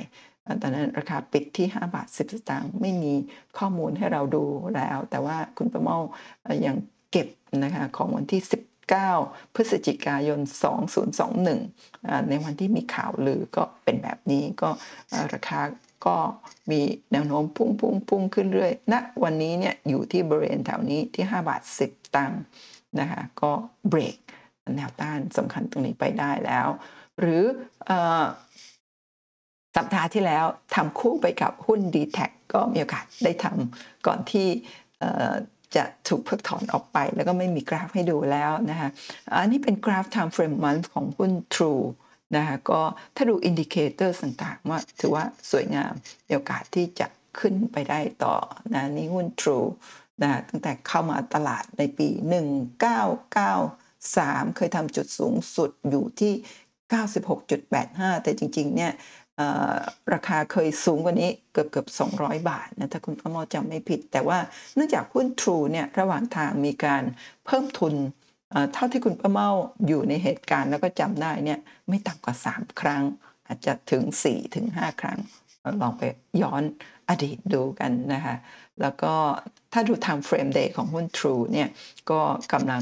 [0.62, 3.14] ตอนนั้นราคาปิดที่ 5 บาท 10 สตางค์ไม่มี
[3.58, 4.46] ข้อมูลให้เราดู
[4.76, 5.98] แล้ว แต่ว่าคุณประเมา
[6.44, 6.76] เอ่อยัง
[7.12, 7.28] เก็บ
[7.64, 8.42] นะคะของวันที่
[8.94, 10.40] 9 พฤศจิกายน
[11.24, 14.70] 2021อ่าในวันที่มีข่าวลือก็เป็นแบบนี้ก็
[15.34, 15.62] ราคา
[16.06, 16.18] ก็
[16.72, 16.82] มี
[17.12, 22.42] แนวโน้มพุ่งพุ่งพุ่งขึ้นเรื่อยณวันนี้เนี่ยอยู่ที่บริเวณแถวนี้ที่ 5 บาท 10 ตังค์
[23.00, 23.52] นะคะก็
[23.90, 24.18] เบรก
[24.76, 26.68] แนวต้านสำคัญตรงนี้ไปได้แล้ว
[27.20, 27.44] เมื่
[27.90, 27.92] อ
[29.76, 32.20] สัปดาห์ที่แล้วทำคู่ไปกับหุ้น d t แท
[32.54, 34.48] ก็มีโอกาสได้ทำก่อนที่
[35.76, 38.90] จะถูกเพิกถอนออกไป แล้วก็ไม่มีกราฟให้ดูแล้วนะคะ
[39.34, 41.84] อันนี้เป็นกราฟ time frame month ของหุ้น True
[42.36, 42.82] นะคะก็
[43.16, 45.94] ถ้าดู indicator ต่างๆ ว่าถือว่าสวยงาม
[46.28, 47.08] มีโอกาสที่จะ
[47.40, 48.36] ขึ้นไปได้ต่อ
[48.74, 49.68] นะนี่หุ้น True
[50.22, 52.10] นะตั้งแต่เข้ามาตลาดในปี
[53.50, 56.34] 1993 เคยทำจุดสูงสุดอยู่ที่
[57.48, 58.92] 96.85 แต่จริงๆเนี่ย
[60.14, 61.88] ราคาเคยสูงกว่านี้เกือบเกือบ
[62.18, 64.40] 200 บาทนะถ้าคุณประมอจำไม่ผิด แต่ว่า
[64.76, 67.04] เนื่องจากหุ้น True เนี่ยระหว่างทางมีการ
[67.46, 67.94] เพิ่มทุน
[68.74, 69.50] เท่าที่คุณประเมา
[69.88, 73.04] อยู่ในเหตุการณ์แล้วก็จำได้เนี่ยไม่ต่ำกว่า 3 ครั้ง
[73.48, 75.20] อาจจะถึง 4 ถึง 5 ครั้ง
[75.82, 76.02] ลองไป
[76.42, 76.64] ย้อน
[77.10, 78.36] อดีตดูกันนะคะ
[78.82, 79.14] แล้วก็
[79.74, 81.70] ถ้าดู time frame day ของหุ้น True เนี่ย
[82.12, 82.22] ก็
[82.54, 82.82] กำลัง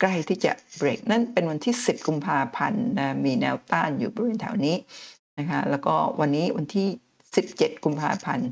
[0.00, 2.84] ใกล้ที่จะเบรกนั่นเป็นวันที่ 10 กุมภาพันธ์
[3.24, 4.76] มีแนวต้านอยู่บริเวณแถวนี้
[5.38, 6.88] นะคะแล้วก็วันนี้วันที่
[7.34, 8.50] 17 กุมภาพันธ์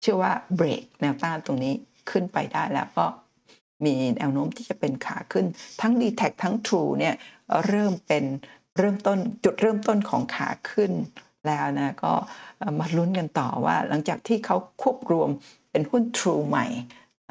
[0.00, 1.74] เชื่อว่าเบรกแนวต้านตรงนี้
[2.10, 3.06] ขึ้นไปได้แล้วก็
[3.84, 5.46] มีแนวโน้มที่จะเป็นขาขึ้น
[5.80, 7.14] ทั้ง d t แททั้ง True เนี่ย
[7.66, 8.24] เริ่มเป็น
[8.78, 10.92] เริ่มต้นจุดเริ่มต้นของขาขึ้น
[11.46, 12.14] แล้วนะก็
[12.78, 15.28] มาลุ้นกันต่อว่าหลังจากที่เขาควบรวม
[15.70, 16.66] เป็นหุ้น True ใหม่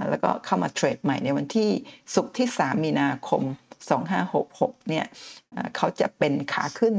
[0.10, 1.70] แล้วก็เข้ามาเทรดใหม่ในวันที่
[2.14, 3.42] ศุกร์ที่ 3 มีนาคม
[4.16, 5.06] 2566เนี่ย
[5.52, 6.96] เอ่อเขาจะเป็นขาขึ้น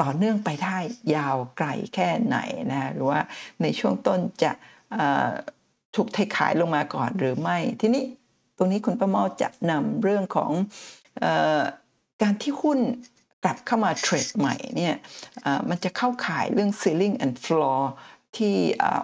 [0.00, 0.78] ต่อเนื่องไปได้
[1.16, 2.38] ยาวไกลแค่ไหน
[2.72, 3.20] นะหรือว่า
[3.62, 4.52] ในช่วงต้นจะ
[5.96, 8.04] ถูกเทขายลงมาก่อนหรือไม่ ทีนี้
[8.56, 10.50] ตรงนี้คุณประเมาจะนำเรื่องของ
[11.24, 11.26] อ
[11.60, 11.62] อ
[12.22, 12.78] การที่หุ้น
[13.44, 14.94] กลับเข้ามาเทรดใหม่เนี่ย
[15.68, 17.80] มันจะเข้าข่ายเรื่อง ceiling and floor
[18.36, 19.02] ที่เอ่อ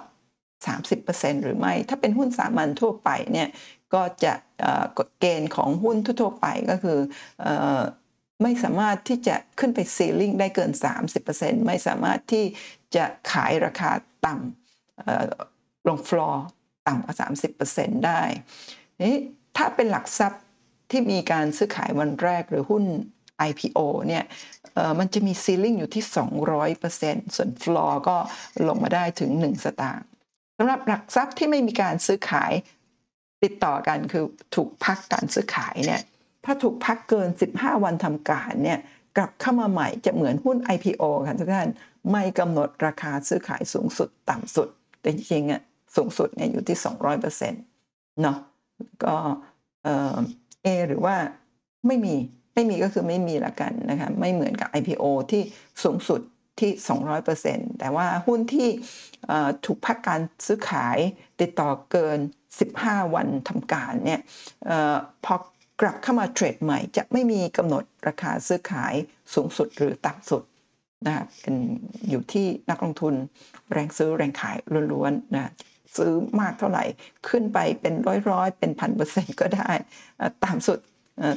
[0.76, 3.48] 30%หรือไม่ ถ้าเป็นหุ้นสามัญทั่วไปเนี่ย
[3.94, 6.98] ก็จะเกฎเกณฑ์ของหุ้นทั่วไปก็คือ
[7.44, 7.48] อ
[8.42, 10.70] ไม่สามารถที่จะขึ้นไปซีลิงได้เกิน
[11.18, 12.44] 30%ไม่สามารถที่
[12.96, 13.90] จะขายราคา
[14.26, 15.26] ต่ำเอ่อ
[15.88, 16.44] ลงฟลอร์
[16.86, 17.14] ต่ำกว่า
[17.60, 18.22] 30%ได้
[19.02, 19.16] นี่
[19.56, 20.42] ถ้าเป็นหลักทรัพย์
[20.90, 22.84] ที่มีการซื้อขายวันแรกหรือหุ้น
[23.48, 23.78] IPO
[24.08, 24.24] เนี่ย
[24.74, 26.04] เอ่อมันจะมีซีลิงอยู่ที่
[26.70, 28.16] 200%ส่วนฟลอร์ก็
[28.68, 30.06] ลงมาได้ถึง 1 สตางค์
[30.58, 32.52] สำหรับหลักทรัพย์ที่ไม่มีการซื้อขาย
[33.42, 34.24] ติดต่อกันคือ
[34.54, 36.02] ถูกพักการซื้อขายเนี่ย
[36.46, 38.78] ถ้าถูกพักเกิน 15 วันทำการเนี่ย
[39.16, 41.68] กลับเข้ามาใหม่จะเหมือนหุ้น IPO ค่ะทุกท่าน
[42.12, 44.68] ไม่กำหนดราคาซื้อขายสูงสุดต่ำสุด
[45.00, 45.60] แต่จริงๆอะ
[45.96, 46.78] สูงสุดเนี่ยอยู่ที่
[47.44, 48.38] 200%เนาะ
[49.04, 49.16] ก็
[49.84, 51.16] เออหรือว่า
[51.86, 52.14] ไม่มี
[52.54, 55.42] ไม่มีก็คือไม่มีละกันนะคะไม่เหมือนกับ IPO ที่
[55.84, 56.20] สูงสุด
[56.60, 56.70] ที่
[57.24, 58.68] 200%แต่ว่าหุ้นที่
[59.66, 60.98] ถูกพักการซื้อขาย
[61.40, 62.18] ติดต่อเกิน
[62.66, 64.20] 15 วันทำการเนี่ย
[64.70, 64.72] อ
[65.24, 65.34] พอ
[65.80, 68.94] กลับเข้ามาเทรดใหม่จะไม่มีกำหนดราคาซื้อขาย
[69.34, 70.42] สูงสุดหรือต่ำสุด
[71.06, 71.56] นะเป็น
[72.08, 73.14] อยู่ที่นักลงทุน
[73.72, 74.56] แรงซื้อแรงขาย
[74.92, 75.50] ล้วนๆนะ
[75.96, 76.84] ซื้อมากเท่าไหร่
[77.28, 77.94] ขึ้นไปเป็น
[78.30, 79.70] ร้อยๆเป็นพันเปอร์เซ็นต์ก็ได้
[80.44, 80.78] ต่ำสุด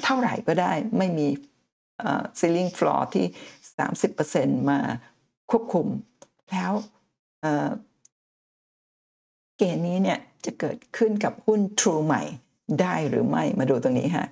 [0.03, 1.27] เท่าไหร่ก็ได้ไม่มี
[2.39, 3.25] ceiling floor ที่
[3.97, 4.79] 30%มา
[5.51, 5.87] ควบคุม
[6.51, 6.71] แล้ว
[9.57, 12.23] เกณฑ์นี้เนี่ยจะเกิดขึ้นกับหุ้น True ใหม่
[12.81, 14.27] ได้หรือไม่มาดูตรงนี้ฮะ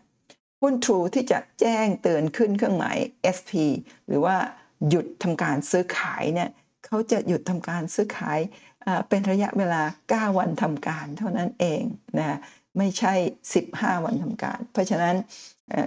[0.62, 2.98] หุ้น True ที่จะแจ้งเตือนขึ้นเครื่องหมาย
[3.38, 3.52] SP
[4.08, 4.36] หรือว่า
[4.90, 6.50] หยุดทำการซื้อขายเนี่ย
[6.86, 8.40] เขาจะหยุดทำการซื้อขาย
[9.10, 9.82] เป็นระยะเวลา
[10.32, 11.82] 9 วันทำการเท่านั้นเอง
[12.18, 12.38] นะ
[12.78, 13.14] ไม่ใช่
[13.60, 15.16] 15 วันทำการ เพราะฉะนั้น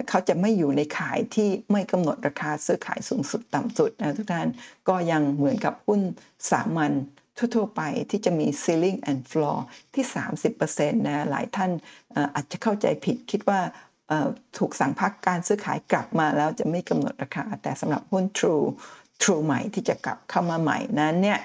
[0.09, 4.47] เขาจะไม่อยู่ในขายที่ไม่กำหนดราคาซื้อขายสูงสุดต่ำสุดนะทุกท่าน
[4.89, 6.01] ก็ยังเหมือนกับหุ้น
[6.51, 6.91] สามัญ
[7.37, 9.57] ทั่วๆไปที่จะมี ceiling and floor
[9.93, 10.05] ที่
[10.51, 11.71] 30%นะหลายท่าน
[12.35, 13.61] อาจจะเข้าใจผิดคิดว่า
[14.57, 18.65] ถูกสั่งพักการซื้อขายกลับมาแล้วจะไม่กำหนดราคา แต่สำหรับหุ้น True
[19.21, 21.39] True ใหม่ที่จะกลับเข้ามาใหม่นั้นเนี่ย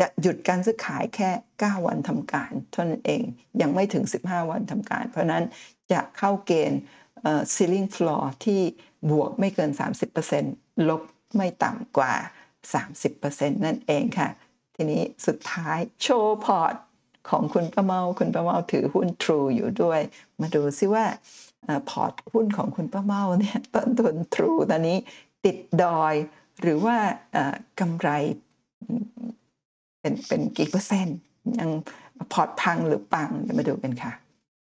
[0.00, 1.30] จะหยุดการซื้อขายแค่
[1.60, 3.22] 9 วันทำการเท่านั้นเอง
[3.60, 5.44] ยังไม่ถึง 15 วันทำการ เพราะนั้น
[5.92, 6.80] จะเข้าเกณฑ์
[7.54, 8.60] ceiling floor ที่
[9.10, 9.70] บวกไม่เกิน
[10.28, 11.02] 30%ลบ
[11.36, 12.14] ไม่ต่ำกว่า
[12.84, 14.28] 30%นั่นเองค่ะ
[14.82, 16.74] ทีนี้สุดท้ายโชว์พอร์ต
[17.30, 20.00] ของคุณป้าเมา คุณป้าเมาถือหุ้น True อยู่ด้วย
[20.40, 21.04] มาดูซิว่า
[21.90, 24.98] พอร์ตหุ้นของคุณป้าเมาเนี่ยต้นทุน True ตอนนี้
[25.44, 26.14] ติดดอย
[26.60, 26.96] หรือว่า
[27.80, 28.08] กำไร
[30.00, 31.18] เป็นเป็นกี่เปอร์เซ็นต์
[31.58, 31.70] ยัง
[32.32, 34.12] พอร์ตพังหรือปังเดี๋ยวมาดูกันค่ะ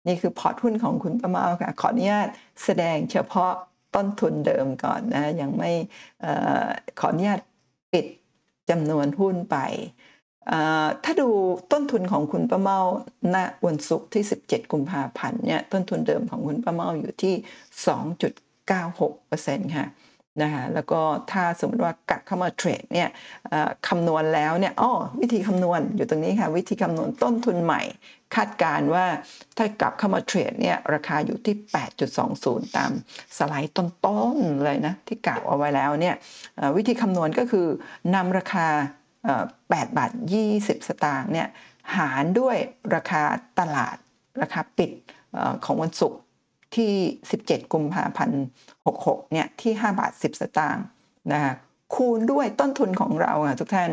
[0.07, 2.27] นี่คือพอร์ตหุ้นของคุณป้าเมาค่ะ ขออนุญาต
[2.63, 3.51] แสดงเฉพาะ
[3.95, 5.71] ต้นทุนเดิมก่อนนะยังไม่
[6.23, 6.25] อ
[6.65, 6.67] อ
[6.99, 7.39] ขออนุญาต
[7.93, 8.05] ปิด
[8.69, 9.57] จำนวนหุ้นไป
[11.03, 11.29] ถ้าดู
[11.71, 12.79] ต้นทุนของคุณป้าเมา
[13.35, 17.33] ณวันศุกร์ที่ 17 กุมภาพันธ์เนี่ยต้นทุนเดิมของคุณป้าเมาอยู่ที่
[18.59, 19.87] 2.96%ค่ะ
[20.41, 21.01] นะคะแล้วก็
[21.31, 23.09] ถ้าสมมติว่ากลับเข้ามาเทรดเนี่ย
[23.87, 24.91] คำนวณแล้วเนี่ยอ๋อ
[25.21, 27.81] วิธีคำนวณอยู่ตรงนี้ค่ะ วิธีคำนวณต้นทุนใหม่
[28.35, 29.05] คาดการว่า
[29.57, 31.55] ถ้ากลับเข้ามาเทรดเนี่ยราคาอยู่ที่
[32.15, 32.91] 8.20 ตาม
[33.37, 36.15] สไลด์ต้นๆเลยนะที่กล่าวเอาไว้แล้วเนี่ย
[36.77, 37.67] วิธีคำนวณก็คือ
[38.15, 38.67] นำราคา
[39.35, 40.11] 8 บาท
[40.49, 41.47] 20 สตางค์เนี่ย
[41.95, 42.57] หารด้วย
[42.95, 43.21] ราคา
[43.59, 43.97] ตลาด
[44.41, 44.91] ราคาปิด
[45.65, 46.19] ของวันศุกร์
[46.75, 46.93] ที่
[47.33, 48.43] 17 กุมภาพันธ์
[48.87, 50.85] 66เนี่ยที่ 5 บาท 10 สตางค์
[51.33, 51.53] นะคะ
[51.95, 53.91] คูณด้วยต้นทุนของเราอะทุกท่าน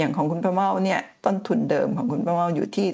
[0.00, 2.88] อย่างของคุณป้าเมาเนี่ยต้นทุนเดิมของคุณป้าเมาอยู่ที่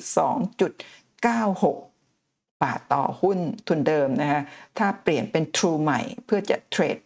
[0.88, 3.38] 2.96 บาทต่อหุ้น
[3.68, 4.40] ทุนเดิมนะคะ
[4.78, 6.96] ถ้าเปลี่ยนเป็น True ใหม่เพื่อจะเทรด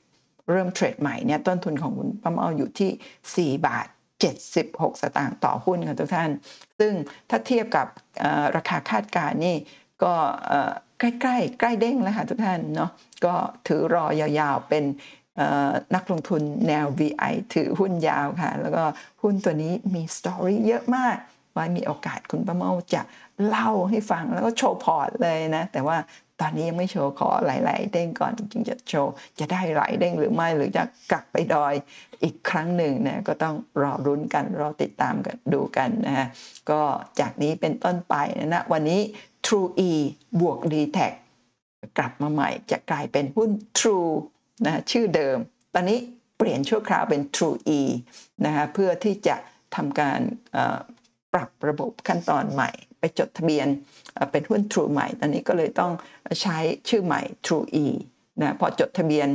[0.51, 3.87] เริ่มเทรดใหม่เนี่ยต้นทุนของคุณป้าเมาอยู่ที่ 4 บาท
[4.45, 6.31] 76 สตางค์ต่อหุ้นค่ะทุกท่าน
[6.79, 6.93] ซึ่ง
[7.31, 7.87] ถ้าเทียบกับ
[8.57, 9.57] ราคาคาดการณ์นี่
[10.03, 10.15] ก็
[11.01, 12.91] ใกล้ๆใกล้เด้งแล้วค่ะทุกท่านเนาะ
[13.25, 13.35] ก็
[13.67, 14.85] ถือรอยาวๆเป็น
[15.95, 18.83] นักลงทุนแนว VI ถือหุ้นยาวค่ะ แล้วก็
[19.23, 21.17] หุ้นตัวนี้มี Story เยอะมาก
[21.53, 23.03] ไว้มีโอกาสคุณป้าเมาจะ
[23.47, 25.97] เล่าให้ฟังแล้วก็โชว์พอร์ตเลยนะ แต่ว่า
[26.41, 31.75] ตอนนี้ยังไม่โชว์ขอหลาย ๆ เด้งก่อนจึงจะโชว์จะได้หลายเด้งหรือไม่หรือจะกลับไปดอย
[32.23, 36.27] อีกครั้งหนึ่งนะก็ต้องรอลุ้นกันรอติดตามกันดูกันนะคะ
[36.71, 36.81] ก็
[37.21, 39.01] จากนี้เป็นต้นไปนะวันนี้
[39.47, 39.93] TrueE
[40.41, 41.13] บวก DTAC
[41.99, 44.13] กลับมาใหม่จะกลายเป็นหุ้น True
[44.65, 45.37] นะชื่อเดิม
[45.75, 45.99] ตอนนี้
[46.39, 47.81] เปลี่ยนชั่วคราวเป็น TrueE
[48.45, 49.37] นะคะเพื่อที่จะ
[49.77, 50.21] ทำการ
[51.35, 53.67] ปรับระบบขั้นตอนใหม่ ไปจดทะเบียน
[54.15, 55.93] เอ่อเป็นหุ้น True ใหม่ ตอนนี้ก็เลยต้อง
[56.43, 56.57] ใช้
[56.89, 57.89] ชื่อใหม่ TrueE
[58.41, 59.29] นะพอจดทะเบียน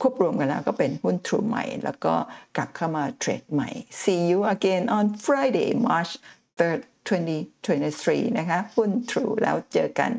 [0.00, 2.14] ควบรวมกันแล้วก็เป็นหุ้น True ใหม่ แล้วก็
[2.56, 3.70] กลับเข้ามาเทรดใหม่
[4.02, 6.12] See you again on Friday March
[6.58, 10.12] 3rd 2023 นะคะหุ้น True แล้วเจอกัน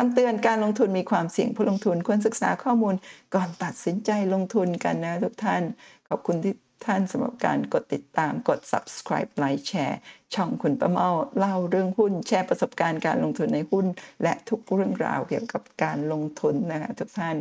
[0.00, 2.94] คำเตือนการลงทุนมีความเสี่ยงผู้ลงทุนควรศึกษาข้อมูล
[3.34, 5.62] ก่อนตัดสินใจลงทุนกันนะทุกท่าน
[6.08, 6.54] ขอบคุณที่
[6.86, 9.98] ท่านสำหรับการกดติดตามกด Subscribe ไลค์แชร์
[10.34, 13.86] ช่องคุณป้าเมาเล่าเรื่องหุ้น แชร์ประสบการณ์การลงทุนในหุ้น
[14.22, 17.36] และทุกเรื่องราวเกี่ยวกับการลงทุนนะคะทุกท่าน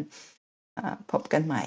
[1.11, 1.63] พบกันใหม่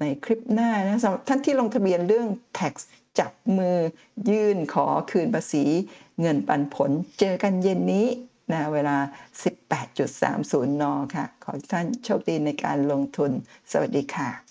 [0.00, 2.28] ในคลิปหน้านะสำหรับท่านที่ลงทะเบียนเรื่อง
[2.58, 2.74] Tax
[3.18, 3.76] จับมือ
[4.30, 5.64] ยื่นขอคืนภาษี
[6.20, 8.06] เงินปันผล เจอกันเย็นนี้
[8.52, 8.96] นะเวลา
[9.42, 10.84] 18.30 น.
[11.14, 13.30] ค่ะ ขอท่านโชคดีในการลงทุน
[13.70, 14.47] สวัสดีค่ะ